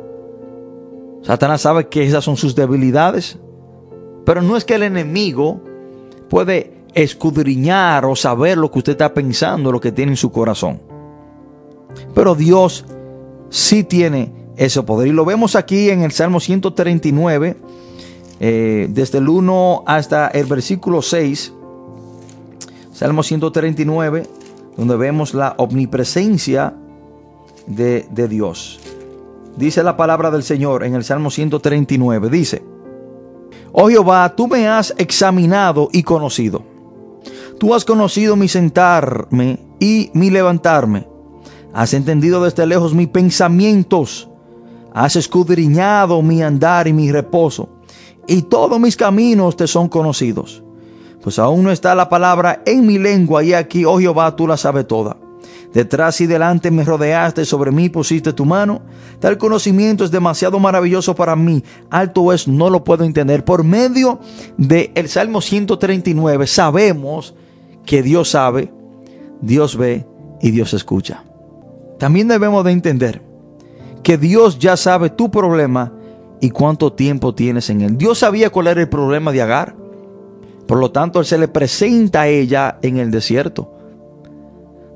[1.23, 3.39] Satanás sabe que esas son sus debilidades.
[4.27, 5.63] Pero no es que el enemigo
[6.29, 10.81] puede escudriñar o saber lo que usted está pensando, lo que tiene en su corazón.
[12.15, 12.87] Pero Dios
[13.51, 15.09] sí tiene ese poder.
[15.09, 17.57] Y lo vemos aquí en el Salmo 139,
[18.41, 21.53] eh, desde el 1 hasta el versículo 6.
[22.93, 24.27] Salmo 139,
[24.79, 26.73] donde vemos la omnipresencia
[27.67, 28.81] de, Dios.
[29.55, 32.31] Dice la palabra del Señor en el Salmo 139.
[32.31, 32.63] Dice,
[33.73, 36.76] Oh Jehová, tú me has examinado y conocido.
[37.59, 41.07] Tú has conocido mi sentarme y mi levantarme.
[41.73, 44.29] Has entendido desde lejos mis pensamientos.
[44.93, 47.69] Has escudriñado mi andar y mi reposo.
[48.27, 50.63] Y todos mis caminos te son conocidos.
[51.23, 54.57] Pues aún no está la palabra en mi lengua y aquí, oh Jehová, tú la
[54.57, 55.17] sabes toda.
[55.73, 58.81] Detrás y delante me rodeaste, sobre mí pusiste tu mano.
[59.19, 61.63] Tal conocimiento es demasiado maravilloso para mí.
[61.91, 63.45] Alto es, no lo puedo entender.
[63.45, 64.21] Por medio
[64.57, 67.35] del el Salmo 139 sabemos
[67.87, 68.73] que Dios sabe,
[69.41, 70.07] Dios ve
[70.43, 71.25] y Dios escucha.
[71.99, 73.23] También debemos de entender
[74.03, 75.93] que Dios ya sabe tu problema
[76.41, 77.97] y cuánto tiempo tienes en él.
[77.97, 79.75] Dios sabía cuál era el problema de Agar.
[80.67, 83.73] Por lo tanto, Él se le presenta a ella en el desierto.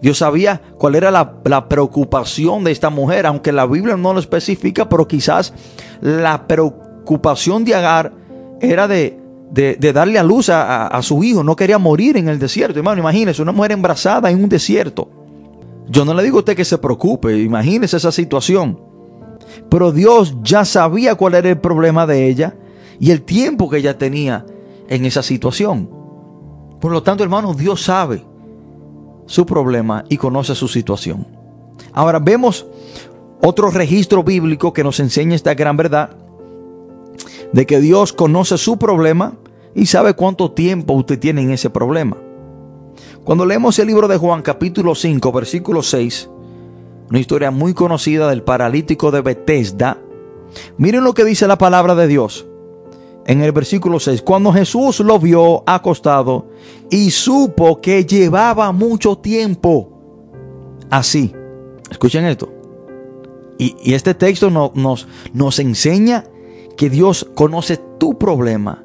[0.03, 4.89] Dios sabía cuál era la, preocupación de esta mujer, aunque la Biblia no lo especifica,
[4.89, 5.53] pero quizás
[6.01, 8.13] la preocupación de Agar
[8.61, 9.20] era de,
[9.51, 12.79] de, darle a luz a, su hijo, no quería morir en el desierto.
[12.79, 15.09] Hermano, imagínese una mujer embarazada en un desierto.
[15.89, 18.81] Yo no le digo a usted que se preocupe, imagínese esa situación.
[19.69, 22.55] Pero Dios ya sabía cuál era el problema de ella
[23.01, 24.47] y el tiempo que ella tenía
[24.89, 25.91] en esa situación.
[26.81, 28.25] Por lo tanto, hermano, Dios sabe
[29.27, 31.27] su problema y conoce su situación.
[31.93, 32.67] Ahora vemos
[33.43, 36.11] otro registro bíblico que nos enseña esta gran verdad
[37.53, 39.39] de que Dios conoce su problema
[39.75, 42.17] y sabe cuánto tiempo usted tiene en ese problema.
[43.25, 46.31] Cuando leemos el libro de Juan capítulo 5 versículo 6,
[47.11, 49.99] una historia muy conocida del paralítico de Bethesda,
[50.79, 52.47] miren lo que dice la palabra de Dios.
[53.27, 56.49] En el versículo 6, cuando Jesús lo vio acostado
[56.89, 60.01] y supo que llevaba mucho tiempo
[60.91, 61.33] así.
[61.91, 62.51] Escuchen esto.
[63.59, 66.25] Y, este texto nos, nos enseña
[66.77, 68.85] que Dios conoce tu problema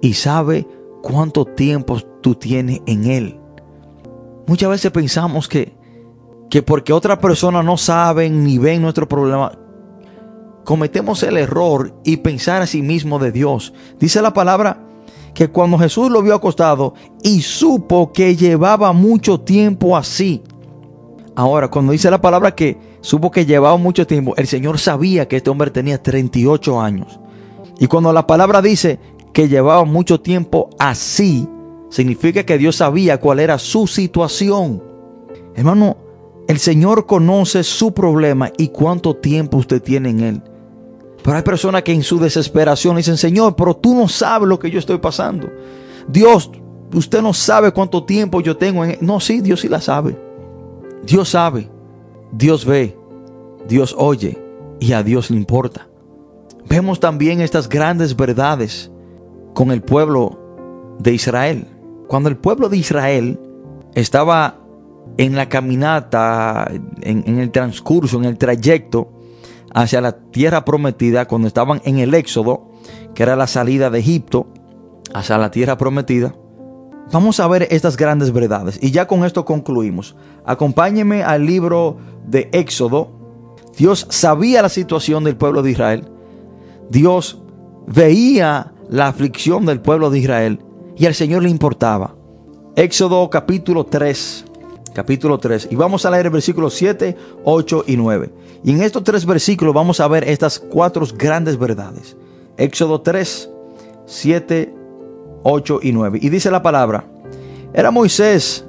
[0.00, 0.66] y sabe
[1.02, 3.40] cuánto tiempo tú tienes en Él.
[4.46, 5.76] Muchas veces pensamos que,
[6.48, 9.52] que porque otras personas no saben ni ven nuestro problema,
[10.64, 13.72] cometemos el error y pensar a sí mismo de Dios.
[13.98, 14.86] Dice la palabra
[15.34, 20.42] que cuando Jesús lo vio acostado y supo que llevaba mucho tiempo así.
[21.36, 25.36] Ahora, cuando dice la palabra que supo que llevaba mucho tiempo, el Señor sabía que
[25.36, 27.20] este hombre tenía 38 años.
[27.78, 28.98] Y cuando la palabra dice
[29.32, 31.48] que llevaba mucho tiempo así,
[31.88, 34.82] significa que Dios sabía cuál era su situación.
[35.54, 35.96] Hermano,
[36.48, 40.42] el Señor conoce su problema y cuánto tiempo usted tiene en él.
[41.22, 44.70] Pero hay personas que en su desesperación dicen, Señor, pero tú no sabes lo que
[44.70, 45.50] yo estoy pasando.
[46.08, 46.50] Dios,
[46.94, 48.98] usted no sabe cuánto tiempo yo tengo en él.
[49.00, 50.18] No, sí, Dios sí la sabe.
[51.04, 51.70] Dios sabe,
[52.32, 52.96] Dios ve,
[53.68, 54.38] Dios oye
[54.80, 55.88] y a Dios le importa.
[56.68, 58.90] Vemos también estas grandes verdades
[59.54, 61.66] con el pueblo de Israel.
[62.08, 63.40] Cuando el pueblo de Israel
[63.94, 64.60] estaba
[65.16, 66.70] en la caminata,
[67.02, 69.12] en, el transcurso, en el trayecto
[69.72, 72.70] hacia la tierra prometida, cuando estaban en el éxodo,
[73.14, 74.48] que era la salida de Egipto
[75.14, 76.34] hacia la tierra prometida,
[77.12, 78.78] vamos a ver estas grandes verdades.
[78.82, 80.16] Y ya con esto concluimos.
[80.44, 83.10] Acompáñeme al libro de Éxodo.
[83.76, 86.08] Dios sabía la situación del pueblo de Israel.
[86.88, 87.42] Dios
[87.86, 90.58] veía la aflicción del pueblo de Israel
[90.96, 92.16] y al Señor le importaba.
[92.74, 94.44] Éxodo capítulo 3,
[94.92, 98.30] capítulo 3, y vamos a leer el versículo 7, 8 y 9.
[98.64, 102.16] Y en estos tres versículos vamos a ver estas cuatro grandes verdades.
[102.56, 103.48] Éxodo 3,
[104.06, 104.74] 7,
[105.44, 106.18] 8 y 9.
[106.20, 107.04] Y dice la palabra,
[107.72, 108.64] era Moisés,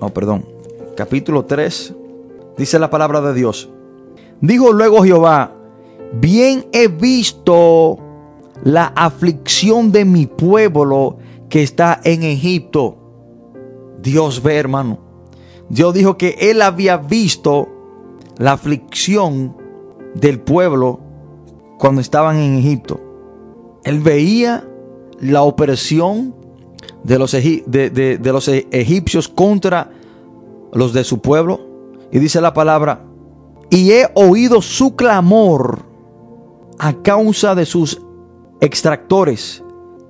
[0.00, 0.46] oh perdón,
[0.96, 1.94] capítulo 3,
[2.56, 3.68] dice la palabra de Dios.
[4.40, 5.52] Dijo luego Jehová,
[6.14, 7.98] bien he visto
[8.64, 12.96] la aflicción de mi pueblo que está en Egipto.
[14.02, 14.98] Dios ve, hermano.
[15.68, 17.68] Dios dijo que él había visto
[18.38, 19.56] la aflicción
[20.14, 21.00] del pueblo
[21.78, 23.00] cuando estaban en Egipto.
[23.84, 24.68] Él veía
[25.20, 26.34] la opresión
[27.04, 29.90] de los, de los e-, egipcios contra
[30.72, 31.60] los de su pueblo.
[32.12, 33.04] Y dice la palabra,
[33.70, 35.84] y he oído su clamor
[36.78, 38.02] a causa de sus
[38.60, 39.64] extractores,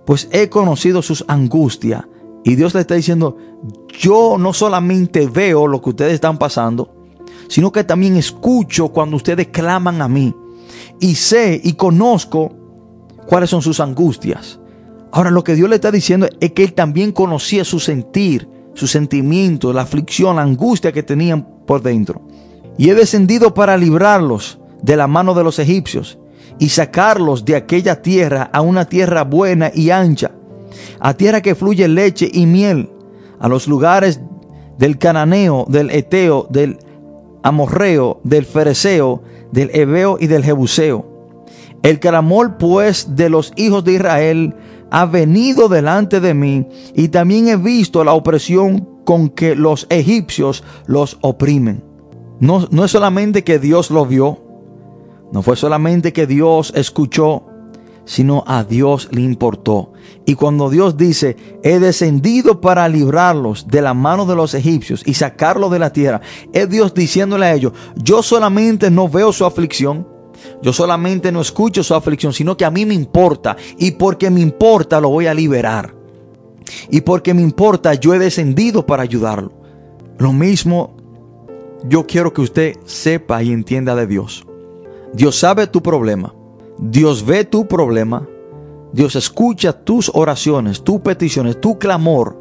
[0.05, 2.05] pues he conocido sus angustias.
[2.45, 3.37] Y Dios le está diciendo,
[3.89, 6.95] yo no solamente veo lo que ustedes están pasando,
[7.49, 10.35] sino que también escucho cuando ustedes claman a mí.
[11.01, 12.53] Y sé y conozco
[13.27, 14.59] cuáles son sus angustias.
[15.13, 18.87] Ahora lo que Dios le está diciendo es que Él también conocía su sentir, su
[18.87, 22.23] sentimiento, la aflicción, la angustia que tenían por dentro.
[22.79, 26.20] Y he descendido para librarlos de la mano de los egipcios
[26.61, 30.31] y sacarlos de aquella tierra a una tierra buena y ancha,
[31.01, 32.91] a tierra que fluye leche y miel,
[33.41, 34.21] a los lugares
[34.79, 36.79] del cananeo, del eteo, del
[37.43, 41.35] amorreo, del fereceo, del hebeo y del jebuseo.
[41.83, 44.55] El clamor pues de los hijos de Israel
[44.91, 50.63] ha venido delante de mí y también he visto la opresión con que los egipcios
[50.87, 51.83] los oprimen.
[52.39, 54.50] No, no es solamente que Dios lo vio,
[55.33, 57.45] no fue solamente que Dios escuchó,
[58.05, 59.93] sino a Dios le importó.
[60.27, 65.15] Y cuando Dios dice, he descendido para librarlos de la mano de los egipcios y
[65.15, 66.21] sacarlos de la tierra,
[66.53, 70.09] es Dios diciéndole a ellos, yo solamente no veo su aflicción,
[70.63, 73.57] yo solamente no escucho su aflicción, sino que a mí me importa.
[73.79, 75.95] Y porque me importa, lo voy a liberar.
[76.91, 79.53] Y porque me importa, yo he descendido para ayudarlo.
[80.19, 80.97] Lo mismo
[81.85, 84.47] yo quiero que usted sepa y entienda de Dios.
[85.13, 86.35] Dios sabe tu problema.
[86.79, 88.27] Dios ve tu problema.
[88.93, 92.41] Dios escucha tus oraciones, tus peticiones, tu clamor.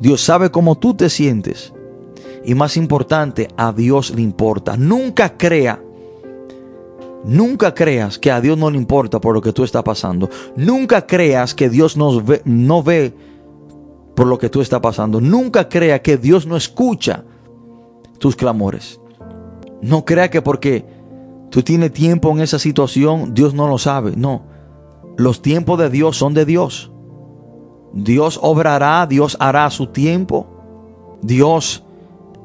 [0.00, 1.72] Dios sabe cómo tú te sientes.
[2.44, 4.76] Y más importante, a Dios le importa.
[4.76, 5.82] Nunca crea,
[7.24, 10.28] nunca creas que a Dios no le importa por lo que tú estás pasando.
[10.56, 13.14] Nunca creas que Dios ve, no ve
[14.14, 15.20] por lo que tú estás pasando.
[15.20, 17.24] Nunca crea que Dios no escucha
[18.18, 19.00] tus clamores.
[19.80, 20.93] No crea que porque
[21.54, 24.14] tú tienes tiempo en esa situación, Dios no lo sabe.
[24.16, 24.42] No.
[25.16, 26.90] Los tiempos de Dios son de Dios.
[27.92, 30.48] Dios obrará, Dios hará su tiempo.
[31.22, 31.84] Dios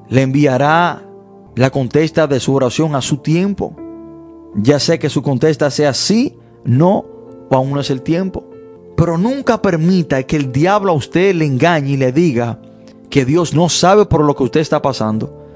[0.09, 1.09] le enviará
[1.55, 3.75] la contesta de su oración a su tiempo.
[4.53, 7.03] Ya sé que su contesta sea sí, no
[7.49, 8.45] o aún no es el tiempo.
[8.95, 12.61] Pero nunca permita que el diablo a usted le engañe y le diga
[13.09, 15.47] que Dios no sabe por lo que usted está pasando,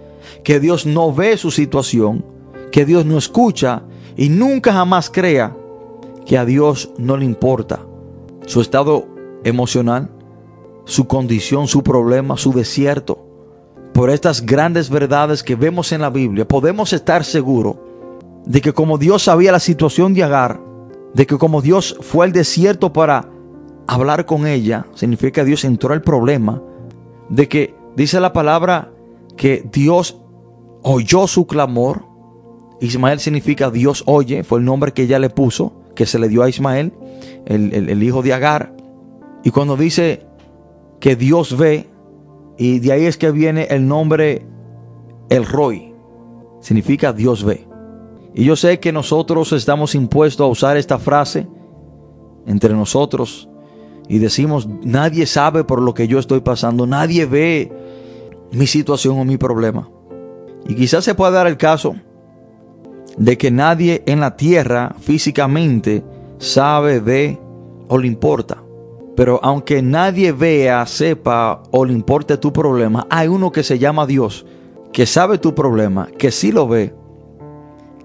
[0.44, 2.33] que Dios no ve su situación,
[2.74, 3.84] que Dios no escucha
[4.18, 5.56] y nunca jamás crea
[6.26, 7.82] que a Dios no le importa
[8.48, 9.06] su estado
[9.44, 10.10] emocional,
[10.84, 13.24] su condición, su problema, su desierto.
[13.94, 17.76] Por estas grandes verdades que vemos en la Biblia, podemos estar seguros
[18.48, 20.60] de que como Dios sabía la situación de Agar,
[21.14, 23.30] de que como Dios fue al desierto para
[23.86, 26.60] hablar con ella, significa que Dios entró al problema,
[27.30, 28.92] de que dice la palabra
[29.38, 30.18] que Dios
[30.82, 32.12] oyó su clamor,
[32.84, 36.44] Ismael significa Dios oye, fue el nombre que ella le puso, que se le dio
[36.44, 36.92] a Ismael,
[37.46, 38.76] el, hijo de Agar.
[39.44, 40.26] Y cuando dice
[41.00, 41.90] que Dios ve,
[42.58, 44.46] y de ahí es que viene el nombre
[45.30, 45.94] El Roy,
[46.60, 47.66] significa Dios ve.
[48.34, 51.48] Y yo sé que nosotros estamos impuestos a usar esta frase
[52.46, 53.48] entre nosotros
[54.10, 57.72] y decimos, nadie sabe por lo que yo estoy pasando, nadie ve
[58.52, 59.90] mi situación o mi problema.
[60.68, 61.96] Y quizás se pueda dar el caso
[63.18, 66.04] de que nadie en la tierra físicamente
[66.38, 67.40] sabe, ve
[67.88, 68.58] o le importa.
[69.16, 74.08] Pero aunque nadie vea, sepa o le importe tu problema, hay uno que se llama
[74.08, 74.46] Dios,
[74.92, 76.94] que sabe tu problema, que sí lo ve,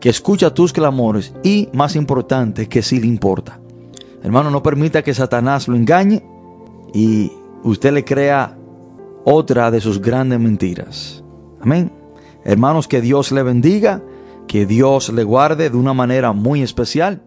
[0.01, 3.59] que escucha tus clamores y, más importante, que sí le importa.
[4.23, 6.23] Hermano, no permita que Satanás lo engañe
[6.93, 7.33] y
[7.63, 8.57] usted le crea
[9.25, 11.25] otra de sus grandes mentiras.
[11.61, 11.91] Amén.
[12.45, 14.03] Hermanos, que Dios le bendiga,
[14.49, 17.20] que Dios le guarde de una manera muy especial.